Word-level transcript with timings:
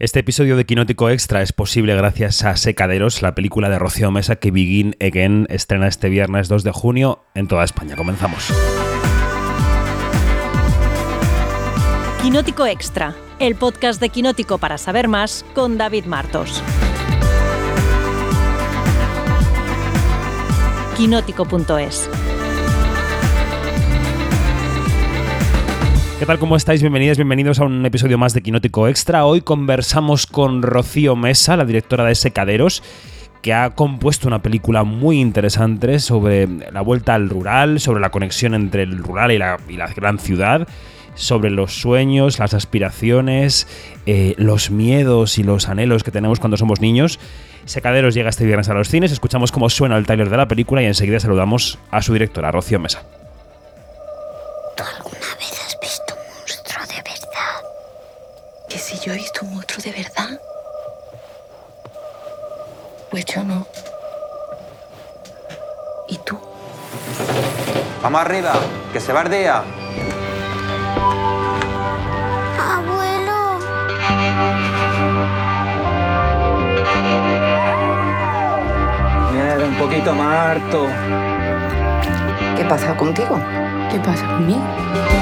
Este 0.00 0.20
episodio 0.20 0.56
de 0.56 0.64
Quinótico 0.64 1.10
Extra 1.10 1.42
es 1.42 1.52
posible 1.52 1.96
gracias 1.96 2.44
a 2.44 2.56
Secaderos, 2.56 3.20
la 3.20 3.34
película 3.34 3.68
de 3.68 3.80
Rocío 3.80 4.12
Mesa 4.12 4.36
que 4.36 4.52
Begin 4.52 4.94
Again 5.00 5.48
estrena 5.50 5.88
este 5.88 6.08
viernes 6.08 6.46
2 6.46 6.62
de 6.62 6.70
junio 6.70 7.24
en 7.34 7.48
toda 7.48 7.64
España. 7.64 7.96
Comenzamos. 7.96 8.46
Quinótico 12.22 12.64
Extra, 12.64 13.16
el 13.40 13.56
podcast 13.56 14.00
de 14.00 14.10
Quinótico 14.10 14.58
para 14.58 14.78
saber 14.78 15.08
más 15.08 15.44
con 15.52 15.78
David 15.78 16.04
Martos. 16.04 16.62
Quinótico.es 20.96 22.08
¿Qué 26.18 26.26
tal? 26.26 26.40
¿Cómo 26.40 26.56
estáis? 26.56 26.80
Bienvenidas, 26.80 27.16
bienvenidos 27.16 27.60
a 27.60 27.64
un 27.64 27.86
episodio 27.86 28.18
más 28.18 28.34
de 28.34 28.42
Quinótico 28.42 28.88
Extra. 28.88 29.24
Hoy 29.24 29.40
conversamos 29.40 30.26
con 30.26 30.62
Rocío 30.62 31.14
Mesa, 31.14 31.56
la 31.56 31.64
directora 31.64 32.04
de 32.04 32.16
Secaderos, 32.16 32.82
que 33.40 33.54
ha 33.54 33.70
compuesto 33.70 34.26
una 34.26 34.42
película 34.42 34.82
muy 34.82 35.20
interesante 35.20 36.00
sobre 36.00 36.48
la 36.72 36.80
vuelta 36.80 37.14
al 37.14 37.28
rural, 37.30 37.78
sobre 37.78 38.00
la 38.00 38.10
conexión 38.10 38.54
entre 38.54 38.82
el 38.82 38.98
rural 38.98 39.30
y 39.30 39.38
la, 39.38 39.58
gran 39.94 40.18
ciudad, 40.18 40.66
sobre 41.14 41.50
los 41.50 41.80
sueños, 41.80 42.40
las 42.40 42.52
aspiraciones, 42.52 43.68
eh, 44.06 44.34
los 44.38 44.72
miedos 44.72 45.38
y 45.38 45.44
los 45.44 45.68
anhelos 45.68 46.02
que 46.02 46.10
tenemos 46.10 46.40
cuando 46.40 46.56
somos 46.56 46.80
niños. 46.80 47.20
Secaderos 47.64 48.14
llega 48.14 48.30
este 48.30 48.44
viernes 48.44 48.68
a 48.68 48.74
los 48.74 48.88
cines, 48.88 49.12
escuchamos 49.12 49.52
cómo 49.52 49.70
suena 49.70 49.96
el 49.96 50.04
trailer 50.04 50.30
de 50.30 50.36
la 50.36 50.48
película 50.48 50.82
y 50.82 50.86
enseguida 50.86 51.20
saludamos 51.20 51.78
a 51.92 52.02
su 52.02 52.12
directora, 52.12 52.50
Rocío 52.50 52.80
Mesa. 52.80 53.17
Pues 63.10 63.24
yo 63.24 63.42
no. 63.42 63.66
¿Y 66.08 66.18
tú? 66.18 66.38
Vamos 68.02 68.20
arriba, 68.20 68.52
que 68.92 69.00
se 69.00 69.12
va 69.12 69.22
el 69.22 69.30
día. 69.30 69.62
Abuelo. 72.60 73.58
Mira, 79.32 79.66
un 79.66 79.74
poquito 79.78 80.14
más 80.14 80.36
harto. 80.46 80.86
¿Qué 82.56 82.64
pasa 82.64 82.94
contigo? 82.94 83.40
¿Qué 83.90 83.98
pasa 84.00 84.26
conmigo? 84.26 85.17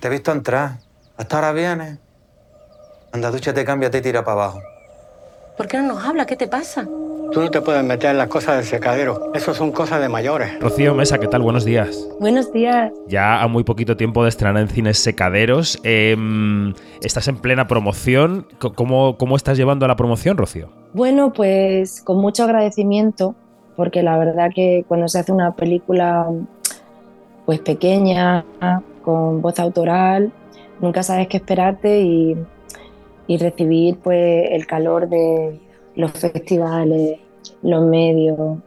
Te 0.00 0.08
he 0.08 0.10
visto 0.10 0.32
entrar. 0.32 0.78
Hasta 1.16 1.36
ahora 1.36 1.52
vienes. 1.52 1.98
Anda, 3.12 3.30
te 3.30 3.64
cambia, 3.64 3.90
te 3.90 4.00
tira 4.00 4.24
para 4.24 4.32
abajo. 4.32 4.60
¿Por 5.56 5.68
qué 5.68 5.76
no 5.78 5.94
nos 5.94 6.04
habla? 6.04 6.26
¿Qué 6.26 6.36
te 6.36 6.48
pasa? 6.48 6.86
Tú 7.32 7.40
no 7.40 7.50
te 7.50 7.62
puedes 7.62 7.82
meter 7.82 8.10
en 8.10 8.18
las 8.18 8.28
cosas 8.28 8.56
del 8.56 8.64
secadero. 8.66 9.32
Eso 9.32 9.54
son 9.54 9.72
cosas 9.72 10.02
de 10.02 10.08
mayores. 10.10 10.60
Rocío 10.60 10.94
Mesa, 10.94 11.16
¿qué 11.18 11.28
tal? 11.28 11.40
Buenos 11.40 11.64
días. 11.64 12.06
Buenos 12.20 12.52
días. 12.52 12.92
Ya 13.08 13.40
a 13.40 13.48
muy 13.48 13.64
poquito 13.64 13.96
tiempo 13.96 14.22
de 14.22 14.28
estrenar 14.28 14.58
en 14.58 14.68
cines 14.68 14.98
secaderos. 14.98 15.80
Em, 15.82 16.74
estás 17.00 17.28
en 17.28 17.38
plena 17.38 17.66
promoción. 17.66 18.46
¿Cómo, 18.58 19.16
¿Cómo 19.16 19.36
estás 19.36 19.56
llevando 19.56 19.88
la 19.88 19.96
promoción, 19.96 20.36
Rocío? 20.36 20.68
Bueno, 20.92 21.32
pues 21.32 22.02
con 22.02 22.18
mucho 22.18 22.44
agradecimiento, 22.44 23.34
porque 23.76 24.02
la 24.02 24.18
verdad 24.18 24.50
que 24.54 24.84
cuando 24.86 25.08
se 25.08 25.20
hace 25.20 25.32
una 25.32 25.52
película 25.52 26.28
pues 27.46 27.60
pequeña, 27.60 28.44
con 29.00 29.40
voz 29.40 29.58
autoral, 29.58 30.32
nunca 30.82 31.02
sabes 31.02 31.28
qué 31.28 31.38
esperarte 31.38 32.02
y, 32.02 32.36
y 33.26 33.38
recibir 33.38 33.96
pues 33.96 34.48
el 34.50 34.66
calor 34.66 35.08
de 35.08 35.58
los 35.94 36.12
festivales, 36.12 37.18
los 37.62 37.84
medios, 37.84 38.58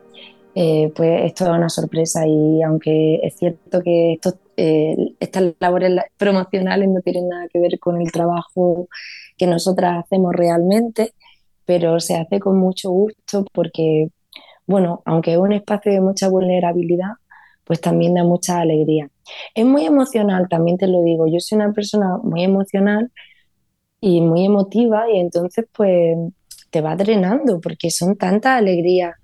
eh, 0.53 0.91
pues 0.95 1.25
es 1.25 1.33
toda 1.33 1.57
una 1.57 1.69
sorpresa 1.69 2.25
y 2.25 2.61
aunque 2.61 3.15
es 3.23 3.37
cierto 3.37 3.81
que 3.81 4.13
esto, 4.13 4.35
eh, 4.55 4.95
estas 5.19 5.53
labores 5.59 5.91
promocionales 6.17 6.87
no 6.87 7.01
tienen 7.01 7.27
nada 7.27 7.47
que 7.51 7.59
ver 7.59 7.77
con 7.79 8.01
el 8.01 8.11
trabajo 8.11 8.87
que 9.37 9.47
nosotras 9.47 10.05
hacemos 10.05 10.33
realmente, 10.33 11.13
pero 11.65 11.99
se 11.99 12.15
hace 12.15 12.39
con 12.39 12.57
mucho 12.57 12.89
gusto 12.89 13.45
porque, 13.53 14.09
bueno, 14.65 15.01
aunque 15.05 15.33
es 15.33 15.37
un 15.37 15.51
espacio 15.51 15.91
de 15.91 16.01
mucha 16.01 16.29
vulnerabilidad, 16.29 17.13
pues 17.65 17.81
también 17.81 18.13
da 18.13 18.23
mucha 18.23 18.59
alegría. 18.59 19.09
Es 19.55 19.65
muy 19.65 19.85
emocional, 19.85 20.47
también 20.49 20.77
te 20.77 20.87
lo 20.87 21.01
digo, 21.01 21.27
yo 21.27 21.39
soy 21.39 21.57
una 21.57 21.73
persona 21.73 22.17
muy 22.23 22.43
emocional 22.43 23.11
y 23.99 24.21
muy 24.21 24.45
emotiva 24.45 25.09
y 25.11 25.19
entonces 25.19 25.65
pues 25.75 26.15
te 26.75 26.81
va 26.81 26.93
drenando 26.97 27.61
porque 27.61 27.89
son 27.89 28.17
tanta 28.17 28.57
alegría, 28.57 29.15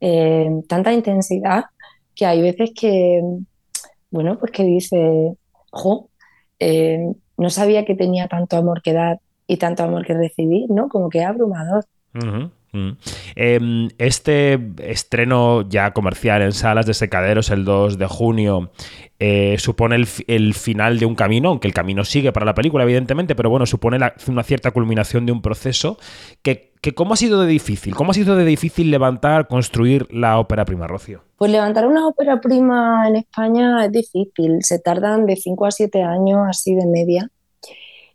eh, 0.00 0.50
tanta 0.66 0.92
intensidad 0.92 1.66
que 2.12 2.26
hay 2.26 2.42
veces 2.42 2.72
que, 2.74 3.22
bueno, 4.10 4.36
pues 4.36 4.50
que 4.50 4.64
dice, 4.64 5.36
jo, 5.70 6.10
eh, 6.58 7.06
no 7.36 7.50
sabía 7.50 7.84
que 7.84 7.94
tenía 7.94 8.26
tanto 8.26 8.56
amor 8.56 8.82
que 8.82 8.94
dar 8.94 9.20
y 9.46 9.58
tanto 9.58 9.84
amor 9.84 10.04
que 10.04 10.14
recibir, 10.14 10.68
¿no? 10.70 10.88
Como 10.88 11.08
que 11.08 11.22
abrumador. 11.22 11.84
Este 13.34 14.58
estreno 14.78 15.68
ya 15.68 15.92
comercial 15.92 16.42
en 16.42 16.52
salas 16.52 16.86
de 16.86 16.94
secaderos 16.94 17.50
el 17.50 17.64
2 17.64 17.98
de 17.98 18.06
junio 18.06 18.70
eh, 19.20 19.56
supone 19.58 19.96
el, 19.96 20.54
final 20.54 21.00
de 21.00 21.06
un 21.06 21.16
camino, 21.16 21.48
aunque 21.48 21.66
el 21.66 21.74
camino 21.74 22.04
sigue 22.04 22.30
para 22.30 22.46
la 22.46 22.54
película, 22.54 22.84
evidentemente, 22.84 23.34
pero 23.34 23.50
bueno, 23.50 23.66
supone 23.66 23.98
una 24.28 24.42
cierta 24.44 24.70
culminación 24.70 25.26
de 25.26 25.32
un 25.32 25.42
proceso 25.42 25.98
que, 26.42 26.74
¿cómo 26.94 27.14
ha 27.14 27.16
sido 27.16 27.40
de 27.40 27.48
difícil? 27.48 27.96
¿Cómo 27.96 28.12
ha 28.12 28.14
sido 28.14 28.36
de 28.36 28.44
difícil 28.44 28.92
levantar, 28.92 29.48
construir 29.48 30.06
la 30.14 30.38
ópera 30.38 30.64
prima, 30.64 30.86
Rocío? 30.86 31.22
Pues 31.36 31.50
levantar 31.50 31.88
una 31.88 32.06
ópera 32.06 32.40
prima 32.40 33.08
en 33.08 33.16
España 33.16 33.84
es 33.84 33.90
difícil, 33.90 34.58
se 34.62 34.78
tardan 34.78 35.26
de 35.26 35.34
5 35.34 35.66
a 35.66 35.70
7 35.72 36.00
años 36.00 36.46
así 36.48 36.76
de 36.76 36.86
media. 36.86 37.28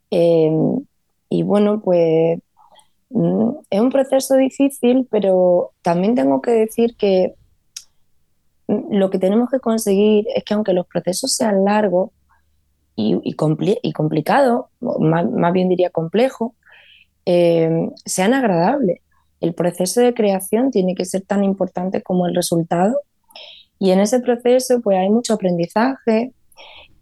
Em, 0.09 0.85
y 1.27 1.43
bueno, 1.43 1.81
pues 1.81 2.37
mm, 2.37 2.52
es 3.69 3.79
un 3.79 3.89
proceso 3.91 4.35
difícil, 4.35 5.07
pero 5.11 5.71
también 5.81 6.15
tengo 6.15 6.41
que 6.41 6.51
decir 6.51 6.95
que 6.97 7.35
lo 8.67 9.09
que 9.09 9.19
tenemos 9.19 9.49
que 9.49 9.59
conseguir 9.59 10.25
es 10.35 10.43
que 10.43 10.53
aunque 10.53 10.73
los 10.73 10.87
procesos 10.87 11.35
sean 11.35 11.63
largos 11.63 12.09
y, 12.95 13.19
y, 13.23 13.33
complicados, 13.93 14.65
más, 14.79 15.53
bien 15.53 15.69
diría 15.69 15.89
complejo, 15.89 16.55
eh, 17.25 17.89
sean 18.05 18.33
agradables. 18.33 18.99
El 19.41 19.53
proceso 19.53 20.01
de 20.01 20.13
creación 20.13 20.71
tiene 20.71 20.95
que 20.95 21.05
ser 21.05 21.21
tan 21.21 21.43
importante 21.43 22.01
como 22.01 22.27
el 22.27 22.35
resultado 22.35 22.99
y 23.79 23.91
en 23.91 23.99
ese 23.99 24.21
proceso 24.21 24.81
pues 24.81 24.97
hay 24.97 25.09
mucho 25.09 25.33
aprendizaje 25.33 26.31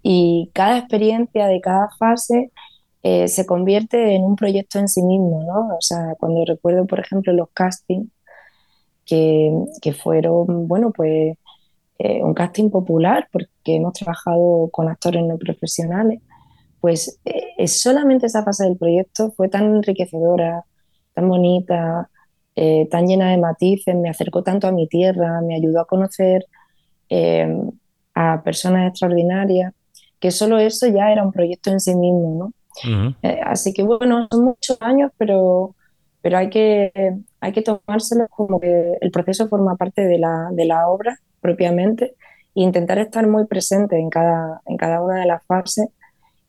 y 0.01 0.49
cada 0.53 0.79
experiencia 0.79 1.47
de 1.47 1.61
cada 1.61 1.89
fase 1.99 2.51
eh, 3.03 3.27
se 3.27 3.45
convierte 3.45 4.15
en 4.15 4.23
un 4.23 4.35
proyecto 4.35 4.79
en 4.79 4.87
sí 4.87 5.01
mismo, 5.03 5.43
¿no? 5.43 5.75
O 5.75 5.81
sea, 5.81 6.15
cuando 6.19 6.45
recuerdo, 6.45 6.85
por 6.85 6.99
ejemplo, 6.99 7.33
los 7.33 7.49
castings 7.53 8.09
que, 9.05 9.51
que 9.81 9.93
fueron, 9.93 10.67
bueno, 10.67 10.91
pues 10.91 11.37
eh, 12.03 12.23
un 12.23 12.33
casting 12.33 12.71
popular, 12.71 13.27
porque 13.31 13.75
hemos 13.75 13.93
trabajado 13.93 14.69
con 14.71 14.89
actores 14.89 15.23
no 15.23 15.37
profesionales, 15.37 16.19
pues 16.79 17.19
eh, 17.25 17.67
solamente 17.67 18.25
esa 18.25 18.43
fase 18.43 18.63
del 18.65 18.75
proyecto 18.77 19.31
fue 19.37 19.49
tan 19.49 19.65
enriquecedora, 19.75 20.65
tan 21.13 21.29
bonita, 21.29 22.09
eh, 22.55 22.87
tan 22.89 23.05
llena 23.05 23.29
de 23.29 23.37
matices, 23.37 23.95
me 23.95 24.09
acercó 24.09 24.41
tanto 24.41 24.67
a 24.67 24.71
mi 24.71 24.87
tierra, 24.87 25.41
me 25.41 25.55
ayudó 25.55 25.81
a 25.81 25.85
conocer 25.85 26.47
a 28.15 28.41
personas 28.43 28.89
extraordinarias, 28.89 29.73
que 30.19 30.31
solo 30.31 30.57
eso 30.59 30.87
ya 30.87 31.11
era 31.11 31.23
un 31.23 31.31
proyecto 31.31 31.69
en 31.71 31.79
sí 31.79 31.93
mismo, 31.93 32.35
¿no? 32.39 32.53
Así 33.43 33.73
que 33.73 33.83
bueno, 33.83 34.27
son 34.31 34.45
muchos 34.45 34.77
años, 34.81 35.11
pero, 35.17 35.75
pero 36.21 36.37
hay, 36.37 36.49
que, 36.49 36.91
hay 37.39 37.51
que 37.51 37.61
tomárselo 37.61 38.27
como 38.29 38.59
que 38.59 38.97
el 38.99 39.11
proceso 39.11 39.47
forma 39.47 39.75
parte 39.75 40.05
de 40.05 40.17
la, 40.17 40.49
de 40.51 40.65
la 40.65 40.87
obra 40.87 41.19
propiamente 41.41 42.15
e 42.55 42.61
intentar 42.61 42.99
estar 42.99 43.27
muy 43.27 43.45
presente 43.45 43.97
en 43.97 44.09
cada, 44.09 44.61
en 44.65 44.77
cada 44.77 45.01
una 45.01 45.19
de 45.19 45.25
las 45.25 45.45
fases 45.45 45.87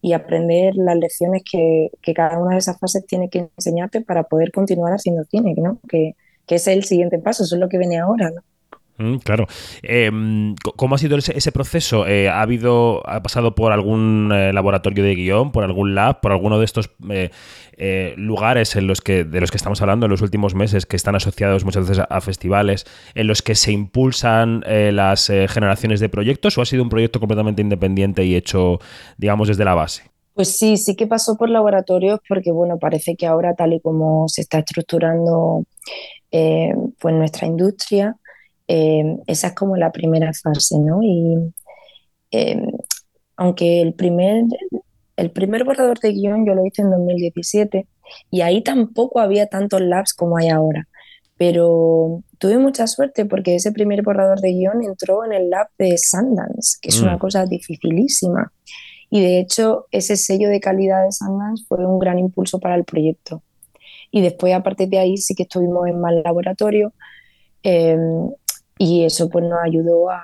y 0.00 0.14
aprender 0.14 0.74
las 0.76 0.96
lecciones 0.96 1.42
que, 1.50 1.90
que, 2.02 2.12
cada 2.12 2.38
una 2.38 2.52
de 2.52 2.58
esas 2.58 2.78
fases 2.78 3.06
tiene 3.06 3.28
que 3.30 3.50
enseñarte 3.56 4.00
para 4.00 4.24
poder 4.24 4.50
continuar 4.50 4.92
haciendo 4.92 5.24
cine, 5.24 5.54
¿no? 5.56 5.78
que, 5.88 6.16
que 6.46 6.56
es 6.56 6.66
el 6.66 6.84
siguiente 6.84 7.18
paso, 7.18 7.44
eso 7.44 7.54
es 7.54 7.60
lo 7.60 7.68
que 7.68 7.78
viene 7.78 7.98
ahora. 8.00 8.32
Mm, 8.98 9.16
claro. 9.16 9.46
Eh, 9.82 10.10
¿Cómo 10.76 10.94
ha 10.94 10.98
sido 10.98 11.16
ese, 11.16 11.52
proceso? 11.52 12.06
Eh, 12.06 12.28
¿Ha 12.28 12.42
habido, 12.42 13.02
ha 13.08 13.22
pasado 13.22 13.54
por 13.54 13.72
algún 13.72 14.30
eh, 14.34 14.52
laboratorio 14.52 15.02
de 15.02 15.14
guion, 15.14 15.50
por 15.50 15.64
algún 15.64 15.94
lab, 15.94 16.20
por 16.20 16.32
alguno 16.32 16.58
de 16.58 16.64
estos 16.66 16.90
eh, 17.08 18.14
lugares 18.16 18.76
en 18.76 18.86
los 18.86 19.00
que, 19.00 19.24
de 19.24 19.40
los 19.40 19.50
que 19.50 19.56
estamos 19.56 19.80
hablando 19.80 20.06
en 20.06 20.10
los 20.10 20.20
últimos 20.20 20.54
meses, 20.54 20.84
que 20.84 20.96
están 20.96 21.14
asociados 21.14 21.64
muchas 21.64 21.88
veces 21.88 22.00
a, 22.00 22.04
a 22.04 22.20
festivales, 22.20 22.84
en 23.14 23.26
los 23.26 23.42
que 23.42 23.54
se 23.54 23.72
impulsan 23.72 24.62
las 24.66 25.26
generaciones 25.26 26.00
de 26.00 26.08
proyectos, 26.08 26.58
o 26.58 26.62
ha 26.62 26.66
sido 26.66 26.82
un 26.82 26.88
proyecto 26.88 27.18
completamente 27.18 27.62
independiente 27.62 28.24
y 28.24 28.36
hecho, 28.36 28.78
digamos, 29.16 29.48
desde 29.48 29.64
la 29.64 29.74
base? 29.74 30.02
Pues 30.34 30.56
sí, 30.56 30.76
sí 30.76 30.96
que 30.96 31.06
pasó 31.06 31.36
por 31.36 31.50
laboratorios 31.50 32.20
porque, 32.28 32.52
bueno, 32.52 32.78
parece 32.78 33.16
que 33.16 33.26
ahora 33.26 33.54
tal 33.54 33.72
y 33.74 33.80
como 33.80 34.28
se 34.28 34.42
está 34.42 34.58
estructurando 34.58 35.64
pues 36.30 37.14
nuestra 37.14 37.46
industria, 37.46 38.16
eh, 38.68 39.16
esa 39.26 39.48
es 39.48 39.54
como 39.54 39.76
la 39.76 39.92
primera 39.92 40.32
fase, 40.32 40.78
¿no? 40.78 41.00
Y 41.02 41.36
eh, 42.30 42.62
aunque 43.36 43.80
el 43.82 43.94
primer, 43.94 44.44
el 45.16 45.30
primer 45.30 45.64
borrador 45.64 45.98
de 46.00 46.12
guion 46.12 46.46
yo 46.46 46.54
lo 46.54 46.64
hice 46.64 46.82
en 46.82 46.90
2017 46.90 47.86
y 48.30 48.40
ahí 48.42 48.62
tampoco 48.62 49.20
había 49.20 49.46
tantos 49.46 49.80
labs 49.80 50.14
como 50.14 50.36
hay 50.36 50.48
ahora, 50.48 50.86
pero 51.36 52.22
tuve 52.38 52.58
mucha 52.58 52.86
suerte 52.86 53.24
porque 53.26 53.54
ese 53.56 53.72
primer 53.72 54.02
borrador 54.02 54.40
de 54.40 54.52
guion 54.52 54.82
entró 54.84 55.24
en 55.24 55.32
el 55.32 55.50
lab 55.50 55.68
de 55.78 55.96
Sundance, 55.98 56.78
que 56.80 56.90
es 56.90 57.00
una 57.00 57.16
Mm. 57.16 57.18
cosa 57.18 57.46
dificilísima. 57.46 58.52
Y 59.10 59.20
de 59.20 59.40
hecho, 59.40 59.86
ese 59.90 60.16
sello 60.16 60.48
de 60.48 60.60
calidad 60.60 61.04
de 61.04 61.12
Sundance 61.12 61.64
fue 61.68 61.84
un 61.84 61.98
gran 61.98 62.18
impulso 62.18 62.58
para 62.60 62.76
el 62.76 62.84
proyecto. 62.84 63.42
Y 64.10 64.22
después, 64.22 64.54
a 64.54 64.62
partir 64.62 64.88
de 64.88 64.98
ahí, 64.98 65.16
sí 65.18 65.34
que 65.34 65.42
estuvimos 65.44 65.86
en 65.88 66.00
más 66.00 66.14
laboratorio 66.24 66.92
eh, 67.62 67.96
y 68.82 69.04
eso 69.04 69.28
pues 69.28 69.44
nos 69.44 69.58
ayudó 69.62 70.10
a, 70.10 70.22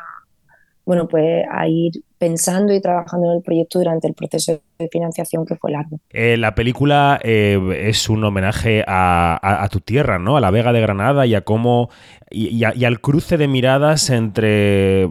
bueno, 0.84 1.06
pues 1.06 1.44
a 1.50 1.68
ir 1.68 1.92
pensando 2.18 2.74
y 2.74 2.80
trabajando 2.80 3.30
en 3.30 3.36
el 3.36 3.42
proyecto 3.42 3.78
durante 3.78 4.08
el 4.08 4.14
proceso 4.14 4.60
de 4.78 4.88
financiación 4.88 5.46
que 5.46 5.54
fue 5.54 5.70
largo. 5.70 6.00
Eh, 6.10 6.36
la 6.36 6.54
película 6.54 7.20
eh, 7.22 7.60
es 7.88 8.08
un 8.08 8.24
homenaje 8.24 8.84
a, 8.86 9.68
tu 9.70 9.80
tierra, 9.80 10.18
¿no? 10.18 10.36
A 10.36 10.40
la 10.40 10.50
Vega 10.50 10.72
de 10.72 10.80
Granada 10.80 11.26
y 11.26 11.34
a 11.36 11.42
cómo. 11.42 11.90
y, 12.30 12.64
a- 12.64 12.72
al 12.86 13.00
cruce 13.00 13.36
de 13.36 13.48
miradas 13.48 14.10
entre. 14.10 15.08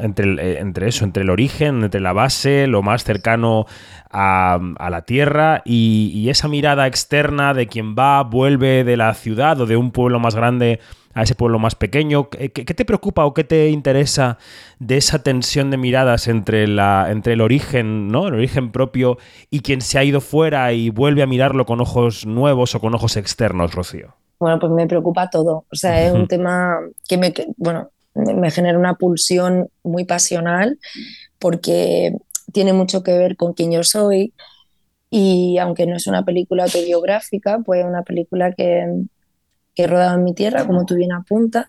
Entre, 0.00 0.32
eh, 0.38 0.58
entre 0.60 0.88
eso, 0.88 1.04
entre 1.04 1.22
el 1.22 1.28
origen, 1.28 1.82
entre 1.84 2.00
la 2.00 2.14
base, 2.14 2.66
lo 2.66 2.82
más 2.82 3.04
cercano 3.04 3.66
a, 4.10 4.58
a 4.78 4.88
la 4.88 5.02
tierra 5.02 5.60
y 5.66 6.26
esa 6.30 6.48
mirada 6.48 6.86
externa 6.86 7.52
de 7.52 7.66
quien 7.66 7.94
va, 7.94 8.22
vuelve 8.22 8.84
de 8.84 8.96
la 8.96 9.12
ciudad 9.12 9.60
o 9.60 9.66
de 9.66 9.76
un 9.76 9.90
pueblo 9.90 10.18
más 10.18 10.34
grande 10.34 10.80
a 11.14 11.22
ese 11.22 11.34
pueblo 11.34 11.58
más 11.58 11.74
pequeño. 11.74 12.28
¿Qué, 12.30 12.50
qué- 12.52 12.64
te 12.74 12.84
preocupa 12.84 13.24
o 13.26 13.34
qué 13.34 13.44
te 13.44 13.68
interesa 13.70 14.38
de 14.78 14.96
esa 14.96 15.22
tensión 15.22 15.70
de 15.70 15.76
miradas 15.76 16.28
entre, 16.28 16.66
la, 16.66 17.08
entre 17.10 17.34
el 17.34 17.40
origen, 17.40 18.08
¿no? 18.08 18.28
El 18.28 18.34
origen 18.34 18.72
propio 18.72 19.18
y 19.50 19.60
quien 19.60 19.80
se 19.80 19.98
ha 19.98 20.04
ido 20.04 20.20
fuera 20.20 20.72
y 20.72 20.90
vuelve 20.90 21.22
a 21.22 21.26
mirarlo 21.26 21.66
con 21.66 21.80
ojos 21.80 22.26
nuevos 22.26 22.74
o 22.74 22.80
con 22.80 22.94
ojos 22.94 23.16
externos, 23.16 23.74
Rocío? 23.74 24.14
Bueno, 24.38 24.58
pues 24.58 24.72
me 24.72 24.86
preocupa 24.86 25.30
todo. 25.30 25.66
O 25.70 25.76
sea, 25.76 26.02
es 26.04 26.12
un 26.12 26.26
tema 26.28 26.78
que 27.08 27.16
me, 27.18 27.32
que- 27.32 27.46
bueno, 27.56 27.90
me 28.14 28.50
genera 28.50 28.78
una 28.78 28.94
pulsión 28.94 29.68
muy 29.82 30.04
pasional 30.04 30.78
porque 31.38 32.12
tiene 32.52 32.72
mucho 32.72 33.02
que 33.02 33.16
ver 33.16 33.36
con 33.36 33.54
quién 33.54 33.72
yo 33.72 33.82
soy 33.84 34.34
y 35.10 35.58
aunque 35.58 35.86
no 35.86 35.96
es 35.96 36.06
una 36.06 36.24
película 36.24 36.64
autobiográfica, 36.64 37.60
pues 37.64 37.80
es 37.80 37.86
una 37.86 38.02
película 38.02 38.52
que 38.52 38.86
he 39.76 39.86
rodado 39.86 40.16
en 40.16 40.24
mi 40.24 40.34
tierra, 40.34 40.66
como 40.66 40.84
tú 40.84 40.94
bien 40.96 41.12
apuntas, 41.12 41.66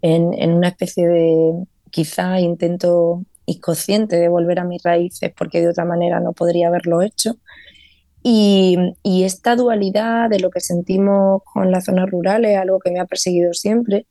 en, 0.00 0.34
en 0.34 0.52
una 0.52 0.68
especie 0.68 1.06
de 1.06 1.64
quizá 1.90 2.40
intento 2.40 3.22
inconsciente 3.46 4.16
de 4.16 4.28
volver 4.28 4.58
a 4.58 4.64
mis 4.64 4.82
raíces 4.82 5.32
porque 5.36 5.60
de 5.60 5.68
otra 5.68 5.84
manera 5.84 6.20
no 6.20 6.32
podría 6.32 6.68
haberlo 6.68 7.02
hecho. 7.02 7.36
Y, 8.22 8.78
y 9.02 9.24
esta 9.24 9.56
dualidad 9.56 10.30
de 10.30 10.38
lo 10.38 10.50
que 10.50 10.60
sentimos 10.60 11.42
con 11.52 11.70
las 11.70 11.86
zonas 11.86 12.08
rurales 12.08 12.52
es 12.52 12.58
algo 12.58 12.78
que 12.78 12.92
me 12.92 13.00
ha 13.00 13.04
perseguido 13.04 13.52
siempre, 13.52 14.06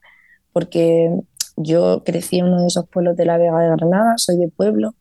porque 0.51 1.09
yo 1.55 2.03
crecí 2.03 2.39
en 2.39 2.45
uno 2.45 2.61
de 2.61 2.67
esos 2.67 2.87
pueblos 2.89 3.15
de 3.15 3.25
la 3.25 3.37
Vega 3.37 3.57
de 3.59 3.69
Granada, 3.69 4.15
soy 4.17 4.37
de 4.37 4.49
pueblo, 4.49 4.95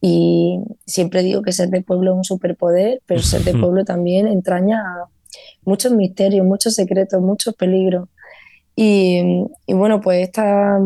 y 0.00 0.60
siempre 0.86 1.22
digo 1.22 1.42
que 1.42 1.52
ser 1.52 1.68
de 1.70 1.82
pueblo 1.82 2.12
es 2.12 2.16
un 2.18 2.24
superpoder, 2.24 3.02
pero 3.06 3.20
ser 3.20 3.42
de 3.42 3.52
pueblo 3.58 3.84
también 3.84 4.28
entraña 4.28 4.80
muchos 5.64 5.92
misterios, 5.92 6.46
muchos 6.46 6.74
secretos, 6.74 7.20
muchos 7.20 7.54
peligros. 7.54 8.08
Y, 8.76 9.44
y 9.66 9.74
bueno, 9.74 10.00
pues 10.00 10.22
esta, 10.22 10.78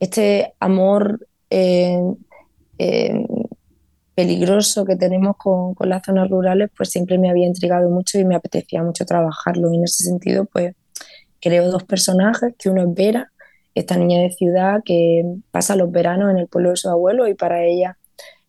este 0.00 0.54
amor 0.60 1.26
eh, 1.50 2.00
eh, 2.78 3.26
peligroso 4.14 4.84
que 4.84 4.96
tenemos 4.96 5.36
con, 5.36 5.74
con 5.74 5.88
las 5.88 6.02
zonas 6.04 6.28
rurales, 6.28 6.70
pues 6.76 6.90
siempre 6.90 7.18
me 7.18 7.30
había 7.30 7.46
intrigado 7.46 7.90
mucho 7.90 8.18
y 8.18 8.24
me 8.24 8.36
apetecía 8.36 8.82
mucho 8.82 9.04
trabajarlo. 9.04 9.72
Y 9.72 9.76
en 9.76 9.84
ese 9.84 10.04
sentido, 10.04 10.46
pues 10.46 10.74
creo 11.40 11.70
dos 11.70 11.84
personajes, 11.84 12.54
que 12.58 12.70
uno 12.70 12.82
es 12.82 12.94
Vera, 12.94 13.32
esta 13.74 13.96
niña 13.96 14.20
de 14.20 14.30
ciudad 14.30 14.80
que 14.84 15.24
pasa 15.50 15.76
los 15.76 15.90
veranos 15.90 16.30
en 16.30 16.38
el 16.38 16.48
pueblo 16.48 16.70
de 16.70 16.76
su 16.76 16.88
abuelo 16.88 17.26
y 17.28 17.34
para 17.34 17.64
ella 17.64 17.98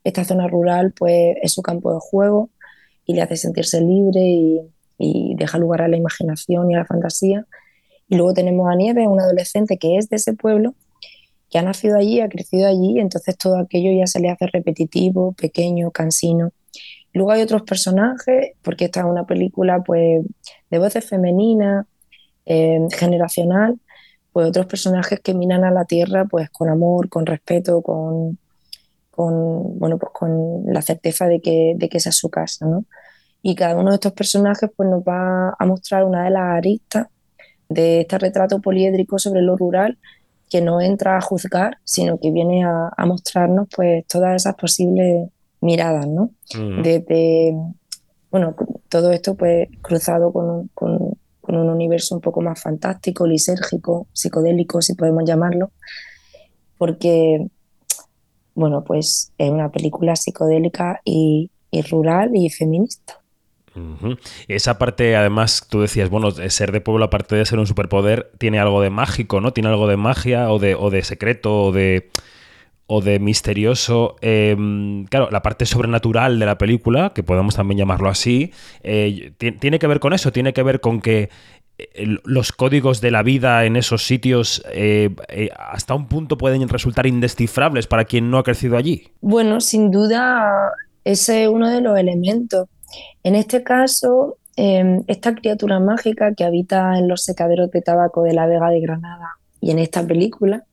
esta 0.04 0.26
zona 0.26 0.48
rural 0.48 0.94
pues 0.98 1.38
es 1.42 1.54
su 1.54 1.62
campo 1.62 1.94
de 1.94 2.00
juego 2.02 2.50
y 3.06 3.16
le 3.16 3.22
hace 3.22 3.38
sentirse 3.38 3.82
libre 3.82 4.22
y, 4.22 4.62
y 4.98 5.36
deja 5.36 5.58
lugar 5.58 5.82
a 5.82 5.88
la 5.88 5.98
imaginación 5.98 6.72
y 6.72 6.76
a 6.76 6.80
la 6.80 6.86
fantasía. 6.86 7.46
Y 8.08 8.16
luego 8.16 8.34
tenemos 8.34 8.70
a 8.72 8.76
Nieve, 8.76 9.08
una 9.08 9.24
adolescente 9.24 9.78
que 9.78 9.98
es 9.98 10.10
de 10.10 10.18
ese 10.18 10.34
pueblo, 10.34 10.76
que 11.50 11.60
ha 11.60 11.62
nacido 11.62 11.98
allí, 11.98 12.20
ha 12.20 12.30
crecido 12.30 12.68
allí, 12.68 13.00
entonces 13.00 13.38
todo 13.38 13.58
aquello 13.58 13.92
ya 13.98 14.08
se 14.08 14.20
le 14.20 14.30
hace 14.30 14.48
repetitivo, 14.48 15.34
pequeño, 15.34 15.92
cansino. 15.92 16.52
Luego 17.14 17.32
hay 17.32 17.42
otros 17.44 17.62
personajes, 17.62 18.54
porque 18.64 18.86
esta 18.86 19.02
es 19.02 19.06
una 19.06 19.26
película 19.26 19.84
pues, 19.84 20.26
de 20.70 20.80
voces 20.80 21.06
femeninas, 21.06 21.86
eh, 22.46 22.80
generacional, 22.92 23.80
pues 24.32 24.48
otros 24.48 24.66
personajes 24.66 25.20
que 25.20 25.34
miran 25.34 25.64
a 25.64 25.72
la 25.72 25.86
tierra 25.86 26.26
pues 26.26 26.50
con 26.50 26.70
amor, 26.70 27.08
con 27.08 27.26
respeto, 27.26 27.82
con, 27.84 28.40
con, 29.12 29.78
bueno, 29.78 30.00
pues 30.00 30.12
con 30.12 30.64
la 30.66 30.82
certeza 30.82 31.28
de 31.28 31.40
que, 31.40 31.74
de 31.78 31.88
que 31.88 31.98
esa 31.98 32.10
es 32.10 32.18
su 32.18 32.30
casa, 32.30 32.66
¿no? 32.66 32.86
Y 33.44 33.54
cada 33.54 33.76
uno 33.76 33.92
de 33.92 33.96
estos 33.96 34.14
personajes 34.14 34.72
pues 34.76 34.90
nos 34.90 35.04
va 35.04 35.54
a 35.60 35.66
mostrar 35.66 36.06
una 36.06 36.24
de 36.24 36.32
las 36.32 36.58
aristas 36.58 37.08
de 37.70 38.02
este 38.02 38.18
retrato 38.18 38.60
poliédrico 38.62 39.20
sobre 39.20 39.42
lo 39.42 39.56
rural 39.56 40.00
que 40.50 40.62
no 40.62 40.82
entra 40.82 41.18
a 41.18 41.22
juzgar, 41.22 41.78
sino 41.84 42.20
que 42.20 42.32
viene 42.32 42.64
a, 42.64 42.90
a 42.96 43.06
mostrarnos 43.06 43.68
pues 43.76 44.06
todas 44.08 44.36
esas 44.36 44.56
posibles 44.56 45.30
miradas, 45.62 46.08
¿no? 46.08 46.32
Mm. 46.56 46.82
Desde, 46.84 47.56
bueno, 48.32 48.56
todo 48.88 49.12
esto 49.12 49.36
pues 49.36 49.68
cruzado 49.82 50.32
con 50.32 50.50
un, 50.50 50.68
con, 50.74 51.18
con 51.42 51.58
un 51.58 51.70
universo 51.70 52.16
un 52.16 52.22
poco 52.22 52.42
más 52.42 52.62
fantástico, 52.62 53.26
lisérgico, 53.26 54.08
psicodélico, 54.14 54.82
si 54.82 54.94
podemos 54.94 55.24
llamarlo, 55.26 55.72
porque, 56.78 57.48
bueno, 58.56 58.84
pues 58.84 59.34
es 59.38 59.50
una 59.50 59.72
película 59.72 60.16
psicodélica 60.16 61.02
y, 61.04 61.50
y 61.72 61.82
rural 61.82 62.36
y 62.36 62.50
feminista. 62.50 63.23
Y 64.48 64.54
esa 64.54 64.78
parte, 64.78 65.16
además, 65.16 65.68
tú 65.70 65.82
decías, 65.82 66.10
bueno, 66.10 66.32
ser 66.32 66.72
de 66.72 66.82
pueblo, 66.82 67.06
aparte 67.06 67.36
de 67.36 67.46
ser 67.46 67.60
un 67.60 67.68
superpoder, 67.68 68.32
tiene 68.38 68.60
algo 68.60 68.82
de 68.82 68.90
mágico, 68.90 69.42
¿no? 69.42 69.52
Tiene 69.54 69.70
algo 69.70 69.88
de 69.88 69.98
magia 69.98 70.52
o 70.52 70.60
de, 70.60 70.76
o 70.76 70.90
de 70.90 71.02
secreto 71.04 71.64
o 71.64 71.72
de, 71.72 72.10
o 72.86 73.02
de 73.02 73.20
misterioso. 73.20 74.16
Eh, 74.22 74.56
claro, 75.10 75.30
la 75.32 75.42
parte 75.42 75.66
sobrenatural 75.66 76.38
de 76.40 76.46
la 76.46 76.58
película, 76.58 77.12
que 77.16 77.24
podemos 77.24 77.56
también 77.56 77.80
llamarlo 77.80 78.10
así, 78.10 78.52
eh, 78.84 79.32
ti- 79.38 79.54
tiene 79.54 79.80
que 79.80 79.88
ver 79.88 80.00
con 80.00 80.14
eso, 80.14 80.32
tiene 80.32 80.54
que 80.54 80.64
ver 80.64 80.80
con 80.80 81.02
que 81.02 81.30
eh, 81.80 82.18
los 82.26 82.52
códigos 82.52 83.02
de 83.02 83.10
la 83.10 83.24
vida 83.24 83.66
en 83.66 83.76
esos 83.76 84.04
sitios 84.06 84.64
eh, 84.72 85.10
hasta 85.58 85.96
un 85.96 86.08
punto 86.08 86.38
pueden 86.38 86.70
resultar 86.70 87.08
indescifrables 87.08 87.88
para 87.88 88.06
quien 88.06 88.30
no 88.30 88.38
ha 88.38 88.44
crecido 88.44 88.78
allí. 88.78 89.08
Bueno, 89.22 89.60
sin 89.60 89.90
duda 89.90 90.72
ese 91.04 91.44
es 91.44 91.50
uno 91.50 91.70
de 91.70 91.82
los 91.82 91.98
elementos. 91.98 92.68
En 93.24 93.36
este 93.36 93.64
caso, 93.64 94.38
eh, 94.58 95.02
esta 95.08 95.34
criatura 95.36 95.80
mágica 95.80 96.34
que 96.36 96.44
habita 96.44 96.98
en 96.98 97.08
los 97.08 97.24
secaderos 97.24 97.72
de 97.72 97.82
tabaco 97.82 98.24
de 98.24 98.34
la 98.34 98.46
Vega 98.46 98.70
de 98.70 98.80
Granada 98.82 99.38
y 99.60 99.72
en 99.72 99.80
esta 99.80 100.06
película, 100.06 100.64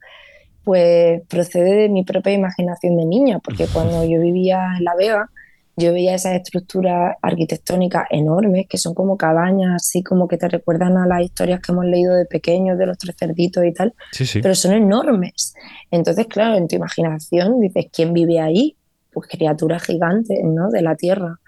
pues 0.65 1.23
procede 1.29 1.75
de 1.75 1.89
mi 1.89 2.05
propia 2.05 2.33
imaginación 2.33 2.97
de 2.97 3.07
niña, 3.07 3.39
porque 3.39 3.67
cuando 3.73 4.05
yo 4.05 4.21
vivía 4.21 4.75
en 4.79 4.85
La 4.85 4.95
Vega, 4.95 5.31
yo 5.77 5.93
veía 5.95 6.15
esas 6.15 6.35
estructuras 6.35 7.17
arquitectónicas 7.23 8.05
enormes, 8.11 8.67
que 8.69 8.77
son 8.77 8.93
como 8.93 9.17
cabañas, 9.17 9.77
así 9.77 10.03
como 10.03 10.29
que 10.29 10.37
te 10.37 10.49
recuerdan 10.49 10.99
a 10.99 11.07
las 11.07 11.23
historias 11.23 11.61
que 11.61 11.73
hemos 11.73 11.87
leído 11.87 12.15
de 12.15 12.27
pequeños, 12.27 12.77
de 12.77 12.85
los 12.87 12.99
tres 12.99 13.17
cerditos 13.19 13.65
y 13.65 13.73
tal, 13.73 13.95
Sí, 14.13 14.27
sí. 14.27 14.41
pero 14.43 14.55
son 14.55 14.73
enormes. 14.75 15.55
Entonces, 15.91 16.27
claro, 16.27 16.57
en 16.57 16.69
tu 16.69 16.77
imaginación 16.77 17.61
dices, 17.61 17.87
¿quién 17.91 18.13
vive 18.13 18.41
ahí? 18.41 18.77
Pues 19.11 19.27
criaturas 19.29 19.83
gigantes, 19.83 20.39
¿no? 20.45 20.69
De 20.71 20.83
la 20.83 20.97
tierra. 20.97 21.40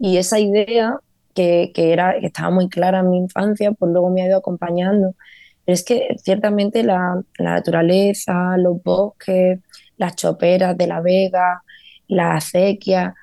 Y 0.00 0.18
esa 0.18 0.40
idea 0.40 0.98
que, 1.34 1.72
que 1.74 1.92
era, 1.92 2.18
que 2.20 2.26
estaba 2.26 2.50
muy 2.50 2.68
clara 2.68 3.00
en 3.00 3.10
mi 3.10 3.18
infancia, 3.18 3.72
pues 3.72 3.92
luego 3.92 4.10
me 4.10 4.22
ha 4.22 4.26
ido 4.26 4.38
acompañando 4.38 5.14
Pero 5.64 5.74
es 5.74 5.84
que 5.84 6.16
ciertamente 6.22 6.82
la, 6.84 7.22
la 7.38 7.52
naturaleza, 7.54 8.56
los 8.58 8.82
bosques, 8.82 9.60
las 9.98 10.16
choperas 10.16 10.76
de 10.78 10.86
la 10.88 11.00
vega, 11.02 11.62
la 12.08 12.36
acequia, 12.36 13.14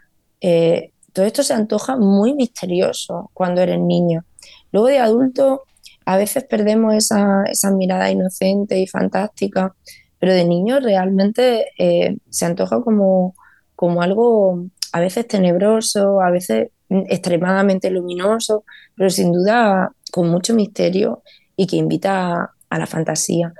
eh, 0.42 0.92
todo 1.14 1.26
esto 1.26 1.44
se 1.44 1.54
antoja 1.54 1.98
muy 1.98 2.36
misterioso 2.36 3.32
cuando 3.34 3.62
eres 3.62 3.80
niño. 3.80 4.24
Luego 4.72 4.88
de 4.88 5.00
adulto 5.00 5.64
a 6.06 6.18
veces 6.18 6.44
perdemos 6.46 6.94
esa, 6.96 7.44
esa 7.46 7.72
mirada 7.72 8.12
inocente 8.12 8.80
y 8.80 8.88
fantástica, 8.88 9.76
pero 10.20 10.34
de 10.34 10.46
niño 10.46 10.80
realmente 10.80 11.68
eh, 11.80 12.18
se 12.30 12.46
antoja 12.46 12.82
como, 12.82 13.36
como 13.76 14.02
algo 14.02 14.68
a 14.92 15.00
veces 15.00 15.28
tenebroso, 15.28 16.22
a 16.22 16.32
veces 16.32 16.70
extremadamente 16.90 17.90
luminoso, 17.90 18.64
pero 18.96 19.10
sin 19.10 19.32
duda 19.32 19.92
con 20.12 20.30
mucho 20.30 20.54
misterio 20.54 21.24
y 21.56 21.68
que 21.68 21.76
invita 21.76 22.54
a, 22.70 22.80
la 22.80 22.88
fantasía. 22.88 23.54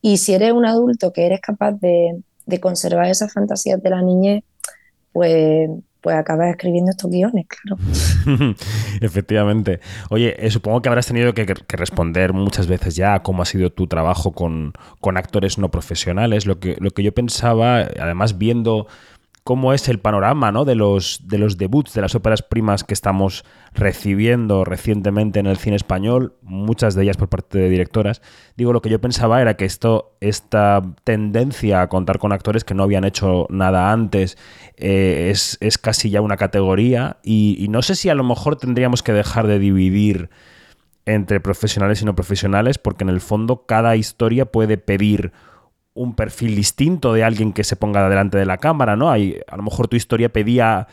Y 0.00 0.16
si 0.16 0.34
eres 0.34 0.52
un 0.52 0.66
adulto 0.66 1.12
que 1.12 1.26
eres 1.26 1.40
capaz 1.40 1.72
de, 1.72 2.22
de 2.46 2.60
conservar 2.60 3.06
esas 3.06 3.32
fantasías 3.32 3.82
de 3.82 3.90
la 3.90 4.02
niñez, 4.02 4.42
pues 5.12 5.70
pues 6.02 6.16
acabas 6.16 6.50
escribiendo 6.50 6.90
estos 6.90 7.10
guiones, 7.10 7.46
claro. 7.46 7.80
Efectivamente. 9.00 9.78
Oye, 10.10 10.34
eh, 10.44 10.50
supongo 10.50 10.82
que 10.82 10.88
habrás 10.88 11.06
tenido 11.06 11.32
que, 11.32 11.46
responder 11.68 12.32
muchas 12.32 12.66
veces 12.66 12.96
ya 12.96 13.22
cómo 13.22 13.42
ha 13.42 13.46
sido 13.46 13.70
tu 13.70 13.86
trabajo 13.86 14.32
con, 14.32 14.72
con 15.00 15.16
actores 15.16 15.58
no 15.58 15.70
profesionales. 15.70 16.44
Lo 16.44 16.58
que, 16.58 16.76
lo 16.80 16.90
que 16.90 17.04
yo 17.04 17.14
pensaba, 17.14 17.82
además 18.00 18.36
viendo 18.36 18.88
cómo 19.44 19.72
es 19.72 19.88
el 19.88 19.98
panorama 19.98 20.52
¿no? 20.52 20.64
de, 20.64 20.74
los, 20.74 21.22
de 21.26 21.38
los 21.38 21.58
debuts 21.58 21.94
de 21.94 22.00
las 22.00 22.14
óperas 22.14 22.42
primas 22.42 22.84
que 22.84 22.94
estamos 22.94 23.44
recibiendo 23.74 24.64
recientemente 24.64 25.40
en 25.40 25.46
el 25.46 25.56
cine 25.56 25.76
español, 25.76 26.36
muchas 26.42 26.94
de 26.94 27.02
ellas 27.02 27.16
por 27.16 27.28
parte 27.28 27.58
de 27.58 27.68
directoras. 27.68 28.22
Digo, 28.56 28.72
lo 28.72 28.82
que 28.82 28.90
yo 28.90 29.00
pensaba 29.00 29.40
era 29.40 29.54
que 29.54 29.64
esto, 29.64 30.16
esta 30.20 30.82
tendencia 31.04 31.82
a 31.82 31.88
contar 31.88 32.18
con 32.18 32.32
actores 32.32 32.64
que 32.64 32.74
no 32.74 32.84
habían 32.84 33.04
hecho 33.04 33.46
nada 33.50 33.90
antes 33.90 34.38
eh, 34.76 35.30
es, 35.30 35.78
casi 35.78 36.10
ya 36.10 36.20
una 36.20 36.36
categoría 36.36 37.16
y 37.24 37.66
no 37.70 37.82
sé 37.82 37.96
si 37.96 38.08
a 38.08 38.14
lo 38.14 38.24
mejor 38.24 38.56
tendríamos 38.56 39.02
que 39.02 39.12
dejar 39.12 39.46
de 39.46 39.58
dividir 39.58 40.30
entre 41.04 41.40
profesionales 41.40 42.00
y 42.02 42.04
no 42.04 42.14
profesionales, 42.14 42.78
porque 42.78 43.04
en 43.04 43.10
el 43.10 43.20
fondo 43.20 43.66
cada 43.66 43.96
historia 43.96 44.46
puede 44.46 44.78
pedir 44.78 45.32
un 45.94 46.14
perfil 46.14 46.56
distinto 46.56 47.12
de 47.12 47.24
alguien 47.24 47.52
que 47.52 47.64
se 47.64 47.76
ponga 47.76 48.08
delante 48.08 48.38
de 48.38 48.46
la 48.46 48.58
cámara, 48.58 48.96
¿no? 48.96 49.10
Hay, 49.10 49.40
a 49.46 49.56
lo 49.56 49.62
mejor 49.62 49.88
tu 49.88 49.96
historia 49.96 50.32
pedía 50.32 50.88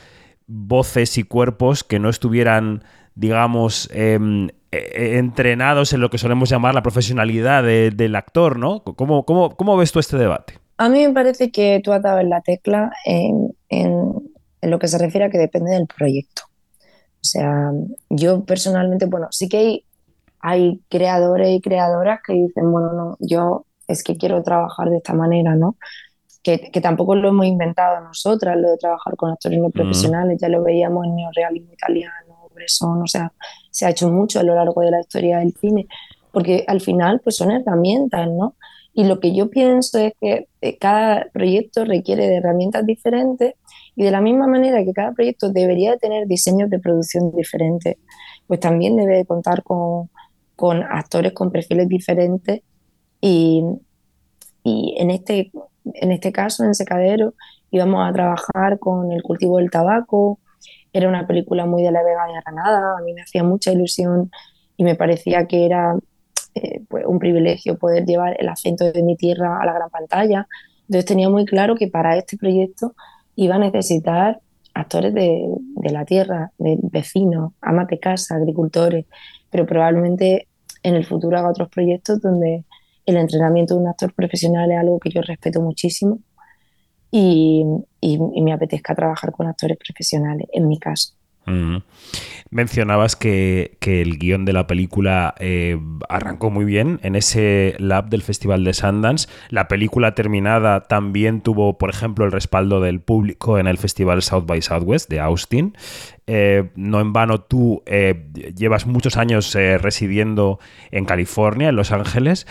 voces 0.47 1.17
y 1.17 1.23
cuerpos 1.23 1.83
que 1.83 1.99
no 1.99 2.09
estuvieran, 2.09 2.83
digamos, 3.15 3.89
em, 3.93 4.49
e, 4.71 4.77
e, 4.77 5.17
entrenados 5.17 5.93
en 5.93 6.01
lo 6.01 6.09
que 6.09 6.17
solemos 6.17 6.49
llamar 6.49 6.73
la 6.73 6.83
profesionalidad 6.83 7.63
del 7.63 8.15
actor, 8.15 8.57
¿no? 8.57 8.83
¿Cómo, 8.83 9.25
¿Cómo, 9.25 9.77
ves 9.77 9.91
tú 9.91 9.99
este 9.99 10.17
debate? 10.17 10.55
A 10.77 10.89
mí 10.89 11.05
me 11.05 11.13
parece 11.13 11.51
que 11.51 11.81
tú 11.83 11.91
has 11.91 12.01
dado 12.01 12.19
en 12.19 12.29
la 12.29 12.41
tecla 12.41 12.91
en, 13.05 13.55
en, 13.69 14.13
lo 14.61 14.79
que 14.79 14.87
se 14.87 14.97
refiere 14.97 15.25
a 15.25 15.29
que 15.29 15.37
depende 15.37 15.71
del 15.71 15.87
proyecto. 15.87 16.43
O 17.21 17.23
sea, 17.23 17.71
yo 18.09 18.43
personalmente, 18.45 19.05
bueno, 19.05 19.27
sí 19.31 19.49
que 19.49 19.57
hay, 19.57 19.85
hay 20.39 20.81
creadores 20.89 21.49
y 21.49 21.61
creadoras 21.61 22.19
que 22.25 22.33
dicen, 22.33 22.71
bueno, 22.71 22.93
no, 22.93 23.17
yo 23.19 23.65
es 23.89 24.03
que 24.03 24.15
quiero 24.15 24.41
trabajar 24.43 24.89
de 24.89 24.98
esta 24.98 25.13
manera, 25.13 25.55
¿no? 25.55 25.75
Que, 26.41 26.72
que, 26.72 26.79
tampoco 26.79 27.15
lo 27.15 27.29
hemos 27.29 27.46
inventado 27.46 28.01
nosotras, 28.01 28.55
lo 28.58 28.69
de 28.69 28.77
trabajar 28.77 29.17
con 29.17 29.31
actores 29.31 29.60
no 29.60 29.69
profesionales, 29.72 30.39
ya 30.39 30.48
lo 30.48 30.63
veíamos 30.63 31.05
en 31.05 31.15
neorealismo 31.15 31.74
italiano, 31.74 32.50
Bresson, 32.53 33.01
o 33.01 33.08
sea, 33.08 33.34
se 33.72 33.86
ha 33.86 33.89
hecho 33.89 34.10
mucho 34.10 34.39
a 34.39 34.43
lo 34.43 34.55
largo 34.55 34.81
de 34.81 34.91
la 34.91 35.01
historia 35.01 35.39
del 35.39 35.53
cine, 35.53 35.88
porque 36.31 36.63
al 36.67 36.79
final 36.79 37.19
pues 37.22 37.36
son 37.36 37.51
herramientas, 37.51 38.27
¿no? 38.29 38.55
Y 38.93 39.03
lo 39.05 39.19
que 39.19 39.36
yo 39.36 39.50
pienso 39.50 39.98
es 40.00 40.13
que 40.19 40.48
eh, 40.62 40.77
cada 40.77 41.27
proyecto 41.31 41.86
requiere 41.86 42.27
de 42.27 42.38
herramientas 42.38 42.86
diferentes 42.86 43.55
y 43.96 44.03
de 44.03 44.12
la 44.12 44.22
misma 44.22 44.48
manera 44.48 44.84
que 44.84 44.93
cada 44.93 45.12
proyecto 45.12 45.51
debería 45.51 45.98
tener 45.98 46.27
diseños 46.27 46.69
de 46.69 46.79
producción 46.79 47.31
diferentes, 47.36 47.98
pues 48.48 48.60
también 48.60 48.96
debe 48.96 49.25
contar 49.25 49.63
con, 49.63 50.10
con 50.55 50.84
actores 50.84 51.34
con 51.34 51.51
perfiles 51.51 51.88
diferentes 51.88 52.62
y, 53.21 53.63
y 54.63 54.95
en, 54.97 55.11
este, 55.11 55.51
en 55.93 56.11
este 56.11 56.31
caso, 56.31 56.63
en 56.63 56.75
Secadero, 56.75 57.33
íbamos 57.71 58.07
a 58.07 58.13
trabajar 58.13 58.79
con 58.79 59.11
el 59.11 59.23
cultivo 59.23 59.57
del 59.57 59.71
tabaco. 59.71 60.39
Era 60.93 61.07
una 61.07 61.27
película 61.27 61.65
muy 61.65 61.83
de 61.83 61.91
la 61.91 62.03
Vega 62.03 62.25
de 62.25 62.33
Granada. 62.41 62.97
A 62.97 63.01
mí 63.01 63.13
me 63.13 63.21
hacía 63.21 63.43
mucha 63.43 63.71
ilusión 63.71 64.31
y 64.77 64.83
me 64.83 64.95
parecía 64.95 65.45
que 65.45 65.65
era 65.65 65.95
eh, 66.55 66.81
pues 66.88 67.05
un 67.05 67.19
privilegio 67.19 67.77
poder 67.77 68.05
llevar 68.05 68.35
el 68.39 68.49
acento 68.49 68.91
de 68.91 69.03
mi 69.03 69.15
tierra 69.15 69.61
a 69.61 69.65
la 69.65 69.73
gran 69.73 69.89
pantalla. 69.89 70.47
Entonces 70.81 71.05
tenía 71.05 71.29
muy 71.29 71.45
claro 71.45 71.75
que 71.75 71.88
para 71.88 72.17
este 72.17 72.38
proyecto 72.38 72.95
iba 73.35 73.55
a 73.55 73.59
necesitar 73.59 74.39
actores 74.73 75.13
de, 75.13 75.47
de 75.75 75.91
la 75.91 76.05
tierra, 76.05 76.51
de 76.57 76.77
vecinos, 76.81 77.53
amas 77.61 77.88
de 77.88 77.99
casa, 77.99 78.35
agricultores, 78.35 79.05
pero 79.51 79.65
probablemente 79.65 80.47
en 80.83 80.95
el 80.95 81.05
futuro 81.05 81.38
haga 81.38 81.49
otros 81.49 81.69
proyectos 81.69 82.21
donde 82.21 82.63
el 83.09 83.17
entrenamiento 83.17 83.73
de 83.73 83.81
un 83.81 83.87
actor 83.87 84.13
profesional 84.13 84.71
es 84.71 84.77
algo 84.77 84.99
que 84.99 85.09
yo 85.09 85.21
respeto 85.21 85.61
muchísimo 85.61 86.19
y, 87.11 87.65
me 88.41 88.53
apetezca 88.53 88.95
trabajar 88.95 89.31
con 89.31 89.47
actores 89.47 89.77
profesionales, 89.77 90.47
en 90.53 90.67
mi 90.67 90.77
caso. 90.77 91.13
Mencionabas 92.51 93.15
que, 93.15 93.77
el 93.81 94.17
guion 94.17 94.46
de 94.46 94.53
la 94.53 94.67
película 94.67 95.36
eh, 95.39 95.79
arrancó 96.10 96.50
muy 96.50 96.65
bien 96.65 97.00
en 97.03 97.15
ese 97.15 97.75
lab 97.79 98.10
del 98.10 98.22
Festival 98.22 98.63
de 98.63 98.74
Sundance. 98.74 99.27
La 99.50 99.67
película 99.67 100.15
terminada 100.15 100.81
también 100.81 101.41
tuvo, 101.41 101.77
por 101.77 101.89
ejemplo, 101.89 102.25
el 102.25 102.31
respaldo 102.31 102.81
del 102.81 103.01
público 103.01 103.60
en 103.60 103.67
el 103.67 103.77
Festival 103.77 104.22
South 104.22 104.46
by 104.46 104.62
Southwest 104.62 105.10
de 105.10 105.19
Austin. 105.19 105.75
Eh, 106.27 106.69
no 106.75 107.01
en 107.01 107.13
vano 107.13 107.41
tú 107.41 107.81
eh, 107.88 108.29
llevas 108.55 108.86
muchos 108.86 109.17
años 109.17 109.53
residiendo 109.53 110.60
en 110.91 111.05
California, 111.05 111.69
en 111.69 111.75
Los 111.75 111.91
Ángeles. 111.91 112.48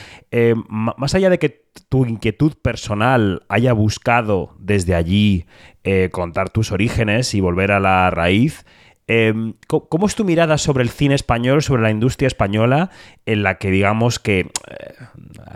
más 0.69 1.15
allá 1.15 1.31
de 1.31 1.39
que 1.39 1.68
tu 1.89 2.07
inquietud 2.07 2.55
personal 2.61 3.43
haya 3.49 3.73
buscado 3.73 4.55
desde 4.59 4.95
allí 4.95 5.47
contar 6.13 6.51
tus 6.51 6.71
orígenes 6.71 7.33
y 7.33 7.41
volver 7.41 7.73
a 7.73 7.81
la 7.81 8.11
raíz, 8.11 8.67
Em, 9.11 9.55
¿Cómo 9.67 10.07
es 10.07 10.15
tu 10.15 10.23
mirada 10.23 10.59
sobre 10.59 10.83
el 10.83 10.91
cine 10.91 11.15
español, 11.15 11.63
sobre 11.63 11.81
la 11.81 11.91
industria 11.91 12.27
española, 12.27 12.91
en 13.25 13.43
la 13.43 13.57
que 13.57 13.71
digamos 13.71 14.19
que 14.19 14.41
eh, 14.41 14.95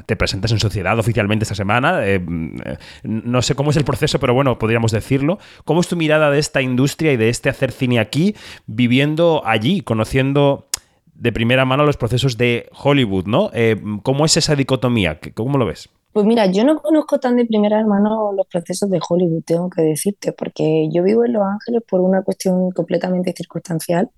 te 0.07 0.17
presentas 0.17 0.53
en 0.53 0.59
sociedad 0.59 0.99
oficialmente 0.99 1.43
esta 1.43 1.55
semana? 1.55 2.07
Em, 2.07 2.57
eh, 2.65 2.79
no 3.03 3.43
sé 3.43 3.55
cómo 3.55 3.71
es 3.71 3.77
el 3.77 3.85
proceso, 3.85 4.19
pero 4.19 4.33
bueno, 4.33 4.59
podríamos 4.59 4.91
decirlo. 4.91 5.39
¿Cómo 5.67 5.83
es 5.83 5.89
tu 5.89 5.97
mirada 5.97 6.31
de 6.31 6.39
esta 6.39 6.63
industria 6.63 7.13
y 7.13 7.19
de 7.19 7.29
este 7.29 7.51
hacer 7.51 7.73
cine 7.73 8.01
aquí, 8.01 8.35
viviendo 8.67 9.43
allí, 9.45 9.83
conociendo 9.83 10.69
de 11.13 11.31
primera 11.31 11.67
mano 11.67 11.85
los 11.85 11.99
procesos 11.99 12.39
de 12.39 12.71
Hollywood, 12.73 13.27
¿no? 13.27 13.51
Em, 13.53 14.01
¿Cómo 14.01 14.25
es 14.25 14.39
esa 14.39 14.57
dicotomía? 14.57 15.21
¿Cómo 15.35 15.59
lo 15.59 15.67
ves? 15.67 15.91
Pues 16.13 16.27
mira, 16.27 16.47
yo 16.47 16.65
no 16.65 16.81
conozco 16.81 17.19
tan 17.19 17.37
de 17.37 17.47
primera 17.47 17.85
mano 17.87 18.33
los 18.33 18.47
procesos 18.47 18.91
de 18.91 19.01
Hollywood, 19.07 19.45
tengo 19.45 19.71
que 19.71 19.83
decirte, 19.83 20.33
porque 20.33 20.89
yo 20.93 21.03
vivo 21.03 21.25
en 21.25 21.33
Los 21.33 21.43
Ángeles 21.43 21.83
por 21.89 22.01
una 22.01 22.23
cuestión 22.23 22.71
completamente 22.73 23.33
circunstancial. 23.35 24.11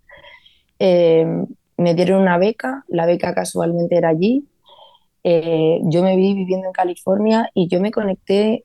Eh, 0.80 1.24
me 1.76 1.94
dieron 1.94 2.22
una 2.22 2.36
beca, 2.38 2.84
la 2.88 3.06
beca 3.06 3.32
casualmente 3.32 3.96
era 3.96 4.08
allí. 4.08 4.44
Eh, 5.22 5.80
yo 5.84 6.02
me 6.02 6.16
vi 6.16 6.34
viviendo 6.34 6.66
en 6.66 6.72
California 6.72 7.48
y 7.54 7.68
yo 7.68 7.80
me 7.80 7.92
conecté 7.92 8.64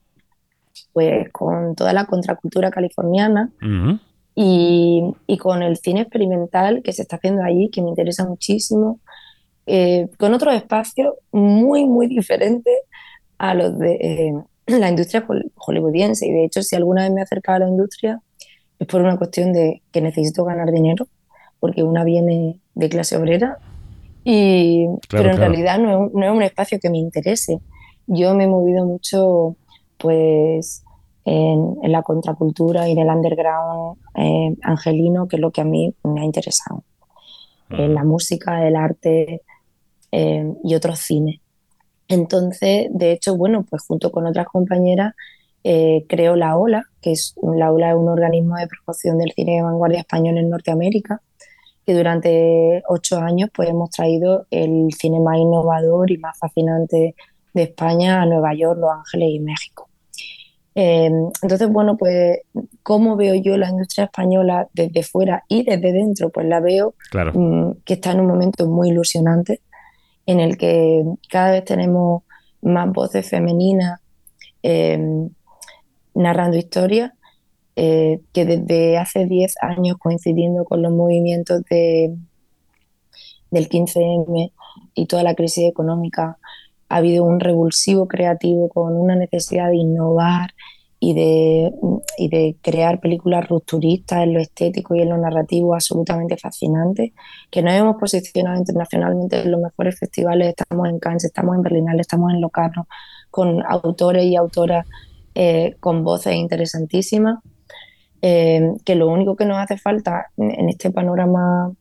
pues 0.93 1.29
con 1.31 1.75
toda 1.75 1.93
la 1.93 2.05
contracultura 2.05 2.71
californiana 2.71 3.51
y, 4.36 5.03
y, 5.27 5.38
con 5.38 5.62
el 5.62 5.77
cine 5.77 6.01
experimental 6.01 6.81
que 6.83 6.93
se 6.93 7.01
está 7.03 7.17
haciendo 7.17 7.43
allí, 7.43 7.69
que 7.69 7.81
me 7.81 7.89
interesa 7.89 8.25
muchísimo, 8.25 9.00
eh, 9.71 10.09
con 10.17 10.33
otros 10.33 10.55
espacios 10.55 11.13
muy, 11.31 11.86
muy 11.86 12.07
diferentes 12.07 12.74
a 13.39 13.55
los 13.55 13.77
de 13.79 13.93
eh, 13.93 14.34
la 14.67 14.89
industria 14.89 15.25
hollywoodiense. 15.55 16.27
Y 16.27 16.31
de 16.31 16.46
hecho, 16.46 16.62
si 16.62 16.75
alguna 16.75 17.03
vez 17.03 17.12
me 17.12 17.22
he 17.22 17.24
acercado 17.24 17.58
a 17.58 17.60
la 17.60 17.69
industria, 17.69 18.22
es 18.77 18.88
por 18.88 19.01
una 19.01 19.17
cuestión 19.17 19.51
de 19.51 19.81
que 19.91 20.01
necesito 20.01 20.46
ganar 20.46 20.72
dinero, 20.72 21.08
porque 21.60 21.84
una 21.84 22.03
viene 22.03 22.60
de 22.75 22.89
clase 22.89 23.17
obrera, 23.17 23.58
y, 24.24 24.86
pero 25.10 25.31
en 25.31 25.38
realidad 25.38 25.79
no 25.79 26.05
es, 26.05 26.13
no 26.13 26.25
es, 26.25 26.31
un 26.31 26.43
espacio 26.43 26.79
que 26.79 26.89
me 26.89 26.98
interese. 26.98 27.60
Yo 28.05 28.36
me 28.36 28.43
he 28.43 28.48
movido 28.48 28.86
mucho 28.86 29.55
pues, 29.98 30.84
en, 31.25 31.77
en 31.81 31.91
la 31.91 32.03
contracultura 32.03 32.88
y 32.88 32.91
en 32.91 33.00
el 33.00 33.08
underground 33.08 33.98
eh, 34.15 34.55
angelino, 34.62 35.27
que 35.27 35.38
es 35.38 35.41
lo 35.41 35.51
que 35.51 35.62
a 35.62 35.65
mí 35.65 35.93
me 36.03 36.22
ha 36.22 36.25
interesado. 36.25 36.84
En 37.69 37.93
la 37.93 38.03
música, 38.03 38.67
el 38.67 38.75
arte 38.75 39.43
eh, 40.12 40.53
y 40.63 40.75
otros 40.75 41.00
cines. 41.00 41.39
Entonces, 42.09 42.87
de 42.91 43.11
hecho, 43.13 43.37
bueno, 43.37 43.63
pues 43.69 43.83
junto 43.87 44.11
con 44.11 44.25
otras 44.25 44.47
compañeras 44.47 45.13
eh, 45.63 46.05
creo 46.09 46.35
La 46.35 46.57
Ola, 46.57 46.83
que 47.01 47.11
es 47.11 47.35
la 47.41 47.71
Ola 47.71 47.89
es 47.91 47.95
un 47.95 48.09
organismo 48.09 48.55
de 48.57 48.67
promoción 48.67 49.17
del 49.19 49.31
cine 49.31 49.57
de 49.57 49.61
vanguardia 49.61 49.99
español 49.99 50.37
en 50.37 50.49
Norteamérica, 50.49 51.21
que 51.85 51.93
durante 51.93 52.81
ocho 52.87 53.19
años 53.19 53.49
pues 53.53 53.69
hemos 53.69 53.89
traído 53.91 54.45
el 54.51 54.87
cine 54.97 55.19
más 55.19 55.37
innovador 55.37 56.11
y 56.11 56.17
más 56.17 56.37
fascinante 56.37 57.15
de 57.53 57.63
España 57.63 58.21
a 58.21 58.25
Nueva 58.25 58.53
York, 58.53 58.79
Los 58.79 58.91
Ángeles 58.91 59.29
y 59.31 59.39
México. 59.39 59.89
Eh, 60.75 61.11
entonces, 61.41 61.67
bueno, 61.67 61.97
pues, 61.97 62.39
¿cómo 62.83 63.15
veo 63.17 63.35
yo 63.35 63.57
la 63.57 63.69
industria 63.69 64.05
española 64.05 64.67
desde 64.73 65.03
fuera 65.03 65.43
y 65.49 65.63
desde 65.63 65.91
dentro? 65.91 66.29
Pues 66.29 66.47
la 66.47 66.59
veo 66.61 66.93
Claro. 67.11 67.33
mm, 67.35 67.81
que 67.83 67.95
está 67.95 68.11
en 68.11 68.21
un 68.21 68.27
momento 68.27 68.65
muy 68.67 68.89
ilusionante, 68.89 69.61
en 70.31 70.39
el 70.39 70.57
que 70.57 71.03
cada 71.27 71.51
vez 71.51 71.65
tenemos 71.65 72.21
más 72.62 72.91
voces 72.91 73.27
femeninas 73.27 74.00
eh, 74.62 75.27
narrando 76.13 76.55
historias, 76.55 77.13
eh, 77.75 78.21
que 78.31 78.45
desde 78.45 79.00
hace 79.00 79.25
10 79.25 79.55
años, 79.63 79.98
coincidiendo 79.98 80.65
con 80.65 80.83
los 80.83 80.91
movimientos 80.91 81.63
de, 81.67 82.15
del 83.50 83.69
15M 83.69 84.51
y 84.93 85.05
toda 85.07 85.24
la 85.24 85.33
crisis 85.33 85.67
económica, 85.67 86.38
ha 86.89 86.95
habido 86.95 87.24
un 87.24 87.39
revulsivo 87.39 88.07
creativo 88.07 88.69
con 88.69 88.95
una 88.95 89.15
necesidad 89.15 89.69
de 89.69 89.77
innovar 89.77 90.51
y 91.00 91.13
de, 91.13 91.72
y 92.18 92.27
de 92.27 92.58
crear 92.62 93.00
películas 93.00 93.48
rupturistas 93.48 94.24
en 94.24 94.34
lo 94.34 94.39
estético 94.39 94.96
y 94.96 95.01
en 95.01 95.10
lo 95.10 95.18
narrativo 95.18 95.74
absolutamente 95.74 96.36
fascinantes, 96.36 97.12
que 97.50 97.62
nos 97.62 97.74
hemos 97.74 97.96
posicionado 97.96 98.58
internacionalmente 98.58 99.41
en 99.41 99.51
los 99.51 99.62
mejores 99.62 99.98
festivales, 99.98 100.50
estamos 100.50 100.89
en 100.89 101.00
Cannes, 101.00 101.24
estamos 101.24 101.56
en 101.56 101.62
Berlinale, 101.62 102.01
estamos 102.01 102.34
en 102.34 102.41
Locarno, 102.41 102.88
con 103.32 103.63
autores 103.65 104.25
y 104.25 104.36
autoras 104.36 104.86
eh, 105.36 105.77
con 105.79 106.03
voces 106.03 106.36
interesantísimas, 106.36 107.39
eh, 108.22 108.74
que 108.84 108.96
lo 108.96 109.08
único 109.08 109.38
que 109.38 109.46
nos 109.46 109.58
hace 109.58 109.77
falta 109.77 110.25
en, 110.36 110.68
este 110.68 110.91
panorama 110.91 111.72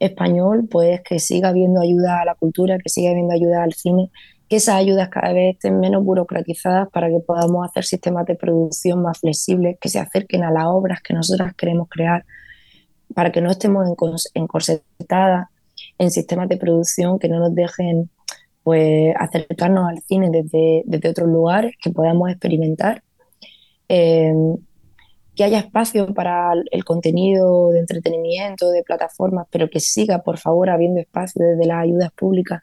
español, 0.00 0.66
pues 0.68 1.00
que 1.02 1.20
siga 1.20 1.50
habiendo 1.50 1.80
ayuda 1.80 2.22
a 2.22 2.24
la 2.24 2.34
cultura, 2.34 2.78
que 2.78 2.88
siga 2.88 3.10
habiendo 3.10 3.32
ayuda 3.32 3.62
al 3.62 3.74
cine, 3.74 4.10
que 4.54 4.58
esas 4.58 4.76
ayudas 4.76 5.08
cada 5.08 5.32
vez 5.32 5.56
estén 5.56 5.80
menos 5.80 6.04
burocratizadas 6.04 6.88
para 6.90 7.08
que 7.08 7.18
podamos 7.18 7.68
hacer 7.68 7.84
sistemas 7.84 8.24
de 8.24 8.36
producción 8.36 9.02
más 9.02 9.18
flexibles, 9.18 9.78
que 9.80 9.88
se 9.88 9.98
acerquen 9.98 10.44
a 10.44 10.52
las 10.52 10.66
obras 10.66 11.00
que 11.02 11.12
nosotras 11.12 11.54
queremos 11.56 11.88
crear, 11.88 12.24
para 13.14 13.32
que 13.32 13.40
no 13.40 13.50
estemos 13.50 13.88
encorsetadas 14.32 15.48
en 15.98 16.10
sistemas 16.12 16.48
de 16.48 16.56
producción 16.56 17.18
que 17.18 17.28
no 17.28 17.40
nos 17.40 17.52
dejen 17.52 18.10
pues 18.62 19.12
acercarnos 19.18 19.90
al 19.90 19.98
cine 20.02 20.30
desde, 20.30 20.84
desde 20.86 21.08
otros 21.08 21.28
lugares, 21.28 21.74
que 21.82 21.90
podamos 21.90 22.30
experimentar, 22.30 23.02
eh, 23.88 24.32
que 25.34 25.42
haya 25.42 25.58
espacio 25.58 26.14
para 26.14 26.52
el 26.70 26.84
contenido 26.84 27.70
de 27.72 27.80
entretenimiento, 27.80 28.70
de 28.70 28.84
plataformas, 28.84 29.48
pero 29.50 29.68
que 29.68 29.80
siga, 29.80 30.22
por 30.22 30.38
favor, 30.38 30.70
habiendo 30.70 31.00
espacio 31.00 31.44
desde 31.44 31.66
las 31.66 31.82
ayudas 31.82 32.12
públicas 32.12 32.60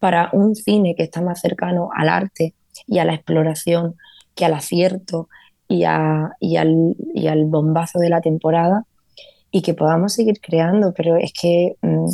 para 0.00 0.30
un 0.32 0.54
cine 0.56 0.94
que 0.96 1.04
está 1.04 1.20
más 1.22 1.40
cercano 1.40 1.90
al 1.94 2.08
arte 2.08 2.54
y 2.86 2.98
a 2.98 3.04
la 3.04 3.14
exploración 3.14 3.94
que 4.34 4.44
al 4.46 4.54
acierto 4.54 5.28
y, 5.68 5.84
a- 5.84 6.32
y 6.40 6.56
al, 6.56 6.96
y 7.14 7.28
al 7.28 7.44
bombazo 7.44 7.98
de 8.00 8.08
la 8.10 8.20
temporada 8.20 8.84
y 9.52 9.62
que 9.62 9.74
podamos 9.74 10.12
seguir 10.14 10.40
creando, 10.40 10.92
pero 10.96 11.16
es 11.16 11.32
que 11.32 11.76
mm, 11.82 12.06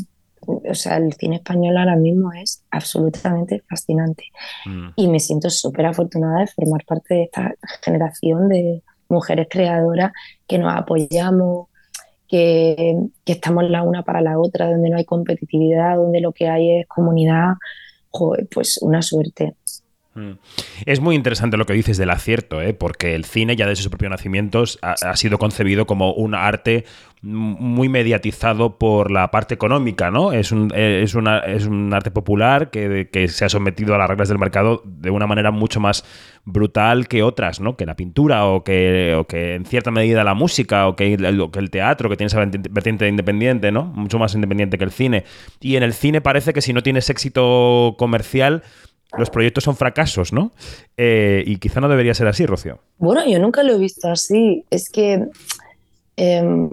o 0.49 0.75
sea, 0.75 0.97
el 0.99 1.13
cine 1.15 1.37
español 1.37 1.77
ahora 1.77 1.97
mismo 1.97 2.33
es 2.33 2.63
absolutamente 2.71 3.63
fascinante 3.69 4.25
Mm. 4.67 4.89
y 4.97 5.09
me 5.09 5.19
siento 5.21 5.51
súper 5.51 5.87
afortunada 5.87 6.41
de 6.41 6.47
formar 6.49 6.85
parte 6.85 7.15
de 7.15 7.23
esta 7.25 7.55
generación 7.83 8.49
de 8.49 8.83
mujeres 9.09 9.47
creadoras 9.51 10.13
que 10.47 10.59
nos 10.59 10.73
apoyamos, 10.75 11.69
que, 12.29 12.97
que 13.25 13.33
estamos 13.33 13.65
la 13.71 13.83
una 13.83 14.03
para 14.03 14.21
la 14.21 14.39
otra, 14.39 14.71
donde 14.71 14.91
no 14.91 14.97
hay 14.97 15.05
competitividad, 15.05 15.97
donde 15.97 16.21
lo 16.21 16.33
que 16.33 16.49
hay 16.49 16.81
es 16.81 16.87
comunidad. 16.87 17.55
Joder, 18.11 18.49
pues 18.53 18.79
una 18.83 19.03
suerte. 19.03 19.55
Mm. 20.17 20.39
Es 20.87 21.01
muy 21.01 21.15
interesante 21.15 21.57
lo 21.57 21.67
que 21.67 21.75
dices 21.75 21.99
del 21.99 22.11
acierto, 22.11 22.63
¿eh? 22.63 22.73
porque 22.73 23.15
el 23.15 23.25
cine 23.25 23.55
ya 23.55 23.67
desde 23.67 23.83
su 23.83 23.91
propio 23.91 24.09
nacimiento 24.09 24.65
ha, 24.83 25.17
sido 25.17 25.39
concebido 25.39 25.87
como 25.87 26.13
un 26.15 26.35
arte 26.35 26.85
muy 27.23 27.89
mediatizado 27.89 28.79
por 28.79 29.11
la 29.11 29.31
parte 29.31 29.55
económica, 29.55 30.11
¿no? 30.11 30.33
Es 30.33 30.53
un, 30.53 30.71
eh, 30.75 31.01
es 31.03 31.17
es 31.47 31.67
un 31.67 31.93
arte 31.93 32.11
popular 32.11 32.71
que, 32.71 33.09
que 33.11 33.29
se 33.29 33.45
ha 33.45 33.49
sometido 33.49 33.95
a 33.95 33.99
las 33.99 34.09
reglas 34.09 34.29
del 34.29 34.39
mercado 34.39 34.83
de 34.85 35.11
una 35.11 35.27
manera 35.27 35.51
mucho 35.51 35.81
más 35.81 36.05
brutal 36.45 37.09
que 37.09 37.23
otras, 37.23 37.61
¿no? 37.61 37.77
Que 37.77 37.85
la 37.85 37.97
pintura 37.97 38.47
o 38.47 38.63
que, 38.63 39.15
o 39.19 39.27
que 39.27 39.55
en 39.55 39.65
cierta 39.65 39.91
medida 39.91 40.25
la 40.25 40.35
música 40.35 40.87
o 40.87 40.95
que 40.95 41.15
el, 41.15 41.51
que 41.51 41.59
el 41.59 41.71
teatro, 41.71 42.09
que 42.09 42.17
tiene 42.17 42.29
esa 42.29 42.39
vertiente 42.39 43.09
independiente, 43.09 43.73
¿no? 43.73 43.85
Mucho 43.85 44.19
más 44.19 44.35
independiente 44.35 44.79
que 44.79 44.85
el 44.85 44.93
cine. 44.93 45.25
Y 45.61 45.77
en 45.77 45.83
el 45.83 45.93
cine 45.93 46.21
parece 46.21 46.53
que 46.53 46.61
si 46.61 46.73
no 46.73 46.83
tienes 46.83 47.11
éxito 47.11 47.97
comercial, 47.99 48.63
los 49.17 49.31
proyectos 49.31 49.65
son 49.65 49.77
fracasos, 49.77 50.33
¿no? 50.33 50.53
Eh, 50.97 51.43
y 51.47 51.59
quizá 51.59 51.81
no 51.81 51.89
debería 51.89 52.15
ser 52.15 52.27
así, 52.27 52.45
Rocío. 52.45 52.81
Bueno, 52.99 53.27
yo 53.27 53.39
nunca 53.39 53.63
lo 53.63 53.75
he 53.75 53.79
visto 53.79 54.09
así. 54.09 54.65
Es 54.71 54.91
que 54.91 55.27
em, 56.17 56.71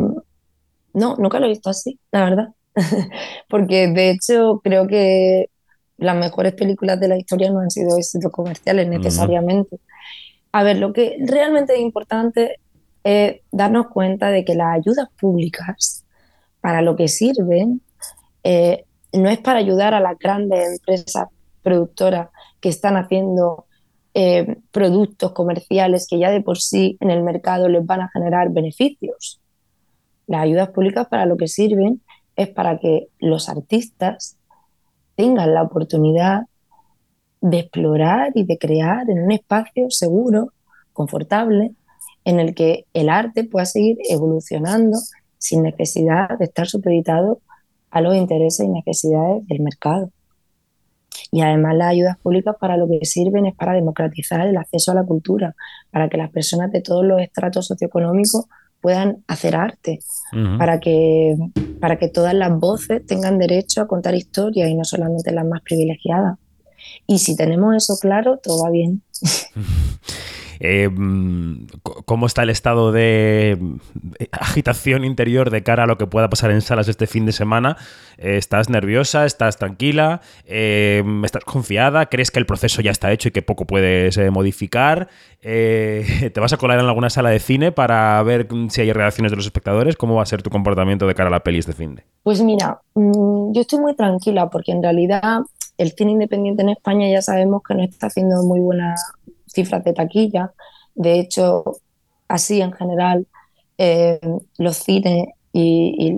no, 0.94 1.16
nunca 1.18 1.40
lo 1.40 1.46
he 1.46 1.50
visto 1.50 1.70
así, 1.70 2.00
la 2.12 2.24
verdad. 2.24 2.48
Porque 3.50 3.88
de 3.88 4.10
hecho 4.10 4.62
creo 4.64 4.88
que 4.88 5.50
las 5.98 6.16
mejores 6.16 6.54
películas 6.54 7.00
de 7.00 7.08
la 7.08 7.18
historia 7.18 7.52
no 7.52 7.60
han 7.60 7.72
sido 7.72 7.98
éxitos 7.98 8.32
comerciales 8.32 8.88
necesariamente. 8.88 9.80
A 10.52 10.64
ver, 10.64 10.78
lo 10.78 10.92
que 10.92 11.18
realmente 11.26 11.74
es 11.74 11.80
importante 11.80 12.60
es 13.04 13.42
darnos 13.52 13.88
cuenta 13.88 14.30
de 14.30 14.44
que 14.44 14.56
las 14.56 14.76
ayudas 14.76 15.10
públicas 15.20 16.04
para 16.62 16.82
lo 16.82 16.96
que 16.96 17.08
sirven 17.08 17.82
eh, 18.44 18.86
no 19.14 19.30
es 19.30 19.40
para 19.40 19.60
ayudar 19.60 19.94
a 19.94 20.00
las 20.00 20.18
grandes 20.18 20.68
empresas 20.74 21.28
productoras 21.64 22.30
que 22.60 22.70
están 22.70 22.96
haciendo 22.98 23.66
eh, 24.14 24.58
productos 24.72 25.32
comerciales 25.32 26.06
que 26.08 26.20
ya 26.20 26.30
de 26.30 26.42
por 26.42 26.60
sí 26.60 26.98
en 27.00 27.10
el 27.10 27.24
mercado 27.24 27.68
les 27.68 27.86
van 27.86 28.02
a 28.02 28.10
generar 28.14 28.52
beneficios. 28.52 29.42
Las 30.28 30.44
ayudas 30.44 30.70
públicas 30.70 31.08
para 31.08 31.26
lo 31.26 31.36
que 31.36 31.48
sirven 31.48 32.02
es 32.36 32.50
para 32.50 32.78
que 32.78 33.08
los 33.20 33.50
artistas 33.50 34.38
tengan 35.16 35.54
la 35.54 35.64
oportunidad 35.64 36.44
de 37.42 37.60
explorar 37.60 38.32
y 38.36 38.46
de 38.46 38.58
crear 38.58 39.10
en 39.10 39.24
un 39.24 39.32
espacio 39.32 39.90
seguro, 39.90 40.54
confortable, 40.94 41.74
en 42.24 42.40
el 42.40 42.56
que 42.56 42.86
el 42.94 43.10
arte 43.10 43.44
pueda 43.44 43.66
seguir 43.66 43.98
evolucionando 44.10 44.98
sin 45.38 45.64
necesidad 45.64 46.38
de 46.40 46.46
estar 46.46 46.68
supeditado 46.68 47.42
a 47.92 48.00
los 48.02 48.16
intereses 48.16 48.66
y 48.66 48.70
necesidades 48.70 49.46
del 49.48 49.60
mercado. 49.60 50.10
Y 51.34 51.42
además 51.42 51.76
las 51.76 51.88
ayudas 51.88 52.16
públicas 52.20 52.56
para 52.60 52.78
lo 52.78 52.88
que 52.88 53.04
sirven 53.08 53.48
es 53.48 53.56
para 53.56 53.74
democratizar 53.74 54.46
el 54.46 54.56
acceso 54.56 54.92
a 54.92 54.94
la 54.94 55.04
cultura, 55.04 55.56
para 55.90 56.08
que 56.08 56.16
las 56.16 56.30
personas 56.30 56.72
de 56.72 56.82
todos 56.82 57.04
los 57.04 57.20
estratos 57.20 57.66
socioeconómicos 57.66 58.46
puedan 58.80 59.24
hacer 59.28 59.56
arte, 59.56 59.98
para 60.60 60.80
que, 60.80 61.36
para 61.82 61.98
que 61.98 62.08
todas 62.08 62.36
las 62.36 62.52
voces 62.60 63.04
tengan 63.08 63.40
derecho 63.40 63.82
a 63.82 63.88
contar 63.88 64.14
historias 64.14 64.70
y 64.70 64.76
no 64.76 64.84
solamente 64.84 65.32
las 65.32 65.44
más 65.48 65.64
privilegiadas. 65.64 66.38
Y 67.08 67.18
si 67.18 67.36
tenemos 67.36 67.76
eso 67.76 67.98
claro, 68.00 68.38
todo 68.38 68.66
va 68.66 68.70
bien. 68.70 69.02
Eh, 70.60 70.90
mm, 70.90 71.68
¿Cómo 72.06 72.26
está 72.26 72.44
el 72.44 72.50
estado 72.50 72.92
de 72.92 73.54
de 73.54 74.30
agitación 74.32 75.04
interior 75.04 75.50
de 75.50 75.64
cara 75.64 75.84
a 75.84 75.86
lo 75.86 75.98
que 75.98 76.08
pueda 76.08 76.30
pasar 76.30 76.52
en 76.52 76.62
salas 76.62 76.88
este 76.88 77.08
fin 77.08 77.26
de 77.26 77.32
semana? 77.32 77.78
Eh, 78.18 78.38
¿Estás 78.38 78.70
nerviosa? 78.70 79.26
¿Estás 79.26 79.58
tranquila? 79.58 80.22
Eh, 80.46 81.04
¿Estás 81.24 81.44
confiada? 81.44 82.08
¿Crees 82.08 82.32
que 82.32 82.40
el 82.40 82.46
proceso 82.46 82.82
ya 82.82 82.92
está 82.92 83.12
hecho 83.12 83.30
y 83.30 83.32
que 83.32 83.42
poco 83.42 83.66
puedes 83.66 84.18
eh, 84.18 84.30
modificar? 84.30 85.10
Eh, 85.42 86.32
¿Te 86.34 86.40
vas 86.40 86.54
a 86.54 86.58
colar 86.58 86.80
en 86.80 86.86
alguna 86.86 87.10
sala 87.10 87.30
de 87.30 87.40
cine 87.40 87.72
para 87.72 88.22
ver 88.24 88.52
mm, 88.52 88.70
si 88.70 88.82
hay 88.82 88.92
reacciones 88.92 89.32
de 89.32 89.38
los 89.38 89.46
espectadores? 89.46 89.96
¿Cómo 89.96 90.16
va 90.16 90.24
a 90.24 90.28
ser 90.28 90.42
tu 90.42 90.50
comportamiento 90.50 91.08
de 91.08 91.16
cara 91.16 91.30
a 91.30 91.32
la 91.32 91.44
peli 91.44 91.60
este 91.60 91.74
fin 91.74 91.96
de? 91.96 92.04
Pues 92.24 92.42
mira, 92.42 92.82
mm, 92.96 93.54
yo 93.54 93.62
estoy 93.62 93.80
muy 93.80 93.96
tranquila 93.96 94.50
porque 94.50 94.72
en 94.72 94.82
realidad 94.82 95.42
el 95.78 95.92
cine 95.92 96.12
independiente 96.12 96.62
en 96.62 96.70
España 96.70 97.10
ya 97.10 97.22
sabemos 97.22 97.64
que 97.68 97.74
no 97.74 97.84
está 97.84 98.08
haciendo 98.08 98.44
muy 98.44 98.60
buenas 98.60 99.04
cifras 99.48 99.84
de 99.84 99.94
taquilla. 99.94 100.54
De 100.96 101.20
hecho, 101.20 101.64
así 102.28 102.62
en 102.62 102.74
general, 102.74 103.28
eh, 103.78 104.20
los 104.58 104.78
cines 104.78 105.28
y, 105.52 106.18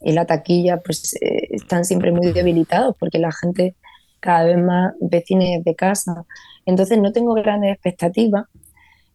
la 0.00 0.24
taquilla 0.24 0.78
pues 0.78 1.14
eh, 1.20 1.48
están 1.50 1.84
siempre 1.84 2.10
muy 2.12 2.32
debilitados 2.32 2.96
porque 2.98 3.18
la 3.18 3.32
gente 3.32 3.74
cada 4.20 4.44
vez 4.44 4.58
más 4.58 4.94
ve 5.00 5.22
cine 5.26 5.62
de 5.64 5.74
casa. 5.74 6.24
Entonces 6.64 6.98
no 6.98 7.12
tengo 7.12 7.34
grandes 7.34 7.72
expectativas, 7.72 8.44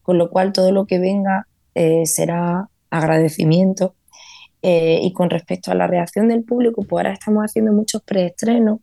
con 0.03 0.17
lo 0.17 0.29
cual 0.29 0.53
todo 0.53 0.71
lo 0.71 0.85
que 0.85 0.99
venga 0.99 1.47
eh, 1.75 2.05
será 2.05 2.69
agradecimiento. 2.89 3.95
Eh, 4.63 4.99
y 5.01 5.11
con 5.13 5.29
respecto 5.29 5.71
a 5.71 5.75
la 5.75 5.87
reacción 5.87 6.27
del 6.27 6.43
público, 6.43 6.83
pues 6.83 7.03
ahora 7.05 7.13
estamos 7.13 7.43
haciendo 7.43 7.73
muchos 7.73 8.01
preestrenos 8.03 8.79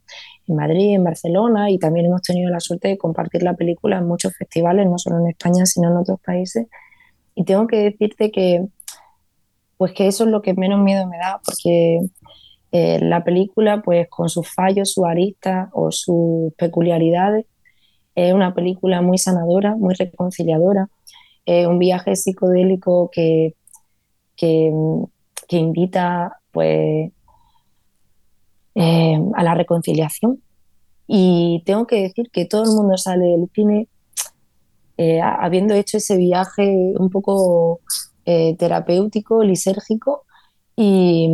en 0.48 0.56
Madrid, 0.56 0.94
en 0.94 1.04
Barcelona 1.04 1.70
y 1.70 1.78
también 1.78 2.06
hemos 2.06 2.22
tenido 2.22 2.50
la 2.50 2.60
suerte 2.60 2.88
de 2.88 2.98
compartir 2.98 3.42
la 3.42 3.54
película 3.54 3.98
en 3.98 4.06
muchos 4.08 4.36
festivales, 4.36 4.86
no 4.86 4.98
solo 4.98 5.20
en 5.20 5.28
España, 5.28 5.66
sino 5.66 5.90
en 5.90 5.96
otros 5.98 6.20
países. 6.20 6.66
Y 7.34 7.44
tengo 7.44 7.66
que 7.66 7.76
decirte 7.78 8.30
que, 8.30 8.66
pues 9.76 9.92
que 9.92 10.08
eso 10.08 10.24
es 10.24 10.30
lo 10.30 10.42
que 10.42 10.54
menos 10.54 10.80
miedo 10.80 11.06
me 11.06 11.18
da, 11.18 11.40
porque 11.44 12.00
Eh, 12.70 12.98
la 13.00 13.24
película, 13.24 13.80
pues 13.82 14.08
con 14.10 14.28
sus 14.28 14.46
fallos, 14.54 14.92
sus 14.92 15.06
aristas 15.06 15.70
o 15.72 15.90
sus 15.90 16.52
peculiaridades, 16.58 17.46
es 18.14 18.34
una 18.34 18.52
película 18.54 19.00
muy 19.00 19.16
sanadora, 19.16 19.74
muy 19.74 19.94
reconciliadora, 19.94 20.88
es 21.46 21.66
un 21.66 21.78
viaje 21.78 22.14
psicodélico 22.14 23.08
que, 23.10 23.54
que, 24.36 24.70
que 25.48 25.56
invita 25.56 26.40
pues, 26.52 27.10
eh, 28.74 29.18
a 29.34 29.42
la 29.42 29.54
reconciliación. 29.54 30.42
Y 31.08 31.62
tengo 31.64 31.86
que 31.86 32.02
decir 32.02 32.30
que 32.30 32.44
todo 32.44 32.64
el 32.64 32.70
mundo 32.76 32.96
sale 32.98 33.24
del 33.24 33.50
cine 33.52 33.88
eh, 34.98 35.20
habiendo 35.20 35.74
hecho 35.74 35.96
ese 35.96 36.16
viaje 36.16 36.94
un 36.98 37.08
poco 37.08 37.80
eh, 38.26 38.56
terapéutico, 38.56 39.42
lisérgico, 39.42 40.24
y, 40.76 41.30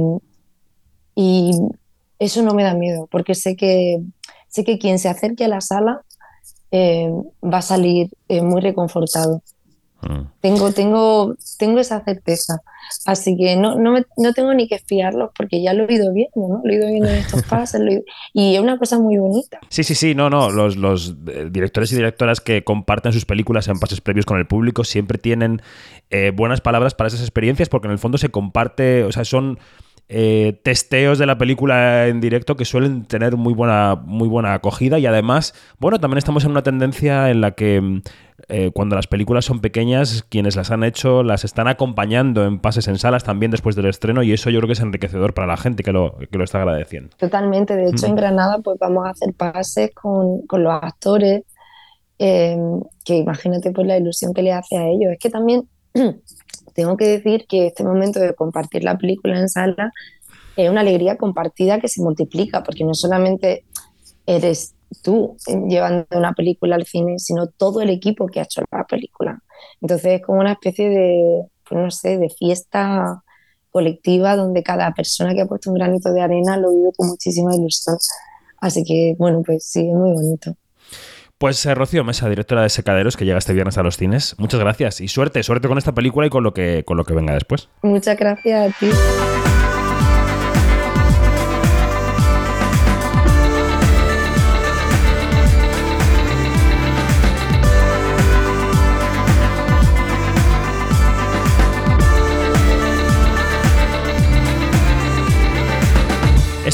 y 1.17 1.51
eso 2.19 2.43
no 2.43 2.55
me 2.55 2.63
da 2.63 2.75
miedo, 2.75 3.09
porque 3.11 3.35
sé 3.35 3.57
que, 3.57 4.01
sé 4.49 4.65
que 4.65 4.79
quien 4.79 4.99
se 4.99 5.09
acerque 5.09 5.45
a 5.45 5.49
la 5.49 5.61
sala 5.61 6.03
va 6.73 7.59
a 7.59 7.63
salir 7.63 8.11
muy 8.29 8.61
reconfortado. 8.61 9.43
Mm. 10.09 10.27
Tengo, 10.41 10.73
tengo, 10.73 11.35
tengo 11.59 11.81
esa 11.81 12.05
certeza. 12.05 12.61
Así 13.07 13.37
que 13.37 13.57
no, 13.57 13.79
no, 13.79 13.97
no, 14.17 14.33
tengo 14.35 14.53
ni 14.53 14.69
que 14.69 14.79
fiarlos 14.79 15.31
porque 15.37 15.63
ya 15.63 15.73
lo 15.73 15.89
he 15.89 15.95
ido 15.95 16.13
viendo, 16.13 16.49
¿no? 16.49 16.61
Lo 16.63 16.71
he 16.71 16.77
ido 16.77 16.87
viendo 16.87 17.09
en 17.09 17.17
estos 17.17 17.43
pases 17.49 17.81
y 18.33 18.55
es 18.55 18.61
una 18.61 18.79
cosa 18.79 18.99
muy 18.99 19.17
bonita. 19.17 19.59
Sí, 19.69 19.85
sí, 19.85 19.95
sí, 19.95 20.15
no, 20.15 20.29
no. 20.29 20.51
Los, 20.51 20.77
los 20.77 21.15
eh, 21.29 21.49
directores 21.51 21.91
y 21.93 21.97
directoras 21.97 22.41
que 22.41 22.63
comparten 22.63 23.13
sus 23.13 23.25
películas 23.25 23.69
en 23.69 23.79
pases 23.79 24.01
previos 24.01 24.27
con 24.27 24.39
el 24.39 24.47
público 24.47 24.85
siempre 24.85 25.19
tienen 25.19 25.63
eh, 26.11 26.33
buenas 26.35 26.61
palabras 26.61 26.95
para 26.95 27.09
esas 27.09 27.21
experiencias 27.21 27.69
porque 27.69 27.89
en 27.89 27.93
el 27.93 27.99
fondo 27.99 28.19
se 28.19 28.29
comparte, 28.29 29.05
o 29.05 29.13
sea, 29.13 29.25
son 29.25 29.59
eh, 30.09 30.61
testeos 30.63 31.19
de 31.19 31.25
la 31.25 31.39
película 31.39 32.09
en 32.09 32.21
directo 32.21 32.57
que 32.57 32.67
suelen 32.67 33.07
tener 33.07 33.37
muy 33.37 33.55
buena, 33.55 33.97
muy 33.97 34.29
buena 34.29 34.53
acogida 34.53 34.99
y 34.99 35.07
además, 35.07 35.55
bueno, 35.79 35.99
también 35.99 36.19
estamos 36.19 36.45
en 36.45 36.51
una 36.51 36.63
tendencia 36.63 37.31
en 37.31 37.41
la 37.41 37.53
que 37.53 37.81
mm, 37.81 38.03
eh, 38.49 38.71
cuando 38.75 38.97
las 38.97 39.07
películas 39.07 39.47
son 39.47 39.61
pequeñas, 39.61 40.23
quienes 40.29 40.57
las 40.57 40.71
han 40.71 40.85
hecho 40.85 41.23
las 41.23 41.45
están 41.45 41.69
acompañando 41.69 42.45
en 42.45 42.59
pases 42.59 42.87
en 42.89 42.99
salas 42.99 43.25
también 43.25 43.51
después 43.51 43.77
del 43.77 43.87
estreno 43.87 44.23
y 44.23 44.33
eso 44.33 44.51
yo 44.51 44.59
creo 44.59 44.67
que 44.67 44.75
es 44.75 44.81
enriquecedor 44.81 45.33
para 45.33 45.47
la 45.47 45.57
gente 45.57 45.83
que 45.83 45.93
lo, 45.93 46.19
que 46.19 46.37
lo 46.37 46.45
está 46.45 46.59
agradeciendo. 46.59 47.17
Totalmente, 47.17 47.75
de 47.75 47.89
hecho 47.89 48.07
en 48.07 48.17
Granada 48.17 48.59
pues 48.59 48.79
vamos 48.79 49.07
a 49.07 49.11
hacer 49.11 49.33
pases 49.33 49.91
con, 49.95 50.43
con 50.47 50.65
los 50.65 50.75
actores, 50.83 51.45
eh, 52.19 52.59
que 53.07 53.17
imagínate 53.17 53.71
pues 53.71 53.87
la 53.87 53.97
ilusión 53.97 54.35
que 54.35 54.43
le 54.43 54.53
hace 54.53 54.77
a 54.77 54.87
ellos. 54.87 55.13
Es 55.13 55.19
que 55.19 55.31
también 55.31 55.67
tengo 56.75 56.97
que 56.97 57.07
decir 57.07 57.47
que 57.49 57.67
este 57.69 57.85
momento 57.85 58.21
de 58.21 58.35
compartir 58.35 58.85
la 58.85 58.99
película 58.99 59.39
en 59.39 59.49
sala 59.49 59.93
es 60.57 60.71
una 60.71 60.81
alegría 60.81 61.17
compartida 61.17 61.81
que 61.81 61.89
se 61.89 62.03
multiplica, 62.03 62.63
porque 62.63 62.85
no 62.85 62.95
solamente 62.95 63.65
eres 64.27 64.75
tú 65.03 65.37
llevando 65.69 66.07
una 66.13 66.33
película 66.33 66.77
al 66.77 66.85
cine, 66.85 67.19
sino 67.19 67.49
todo 67.49 67.81
el 67.81 67.91
equipo 67.91 68.27
que 68.27 68.41
ha 68.41 68.45
hecho 68.45 68.63
la 68.71 68.85
película. 68.85 69.43
Entonces 69.81 70.21
es 70.21 70.23
como 70.23 70.41
una 70.41 70.53
especie 70.53 70.89
de, 70.89 71.43
pues 71.69 71.81
no 71.81 71.91
sé, 71.91 72.19
de 72.19 72.29
fiesta 72.31 73.23
colectiva 73.71 74.37
donde 74.37 74.63
cada 74.63 74.93
persona 74.93 75.35
que 75.35 75.43
ha 75.43 75.47
puesto 75.47 75.71
un 75.71 75.77
granito 75.77 76.13
de 76.13 76.21
arena 76.21 76.57
lo 76.57 76.73
vive 76.73 76.91
con 76.97 77.09
muchísima 77.09 77.55
ilusión. 77.55 77.97
Así 78.61 78.85
que, 78.85 79.15
bueno, 79.19 79.43
pues 79.45 79.65
sí, 79.67 79.81
es 79.81 79.95
muy 79.95 80.13
bonito. 80.13 80.57
Pues 81.45 81.67
eh, 81.67 81.75
Rocío 81.75 82.05
Mesa, 82.05 82.31
directora 82.31 82.63
de 82.63 82.71
Secaderos, 82.71 83.19
que 83.19 83.27
llega 83.27 83.37
este 83.37 83.53
viernes 83.53 83.77
a 83.77 83.83
los 83.83 83.99
cines. 83.99 84.35
Muchas 84.39 84.61
gracias 84.61 85.03
y 85.03 85.09
suerte, 85.09 85.43
suerte 85.43 85.69
con 85.69 85.77
esta 85.77 85.93
película 85.93 86.27
y 86.27 86.31
con 86.31 86.43
lo 86.43 86.55
que, 86.55 86.85
con 86.87 86.97
lo 86.97 87.05
que 87.05 87.13
venga 87.13 87.35
después. 87.35 87.69
Muchas 87.83 88.17
gracias 88.17 88.75
a 88.75 88.79
ti. 88.79 88.89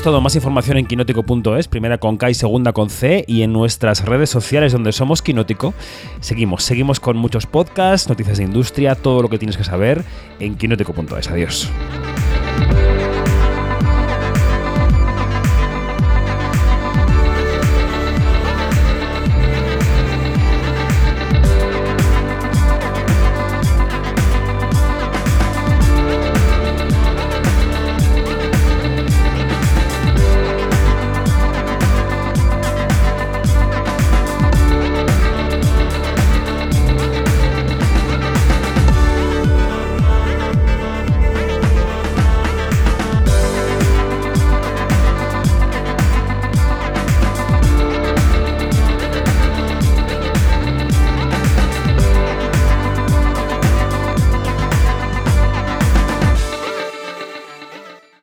Todo, 0.03 0.23
más 0.23 0.35
información 0.35 0.79
en 0.79 0.87
quinótico.es, 0.87 1.69
primera 1.69 1.99
con 1.99 2.17
K 2.17 2.31
y 2.31 2.35
segunda 2.35 2.73
con 2.73 2.89
C, 2.89 3.25
y 3.29 3.43
en 3.43 3.53
nuestras 3.53 4.05
redes 4.07 4.31
sociales 4.31 4.73
donde 4.73 4.93
somos 4.93 5.21
Quinótico. 5.21 5.75
Seguimos, 6.21 6.65
seguimos 6.65 7.01
con 7.01 7.19
muchos 7.19 7.47
podcasts, 7.47 8.09
noticias 8.09 8.39
de 8.39 8.45
industria, 8.45 8.95
todo 8.95 9.21
lo 9.21 9.29
que 9.29 9.39
tienes 9.39 9.59
que 9.59 9.65
saber 9.65 10.03
en 10.39 10.57
quinótico.es. 10.57 11.29
Adiós. 11.29 11.71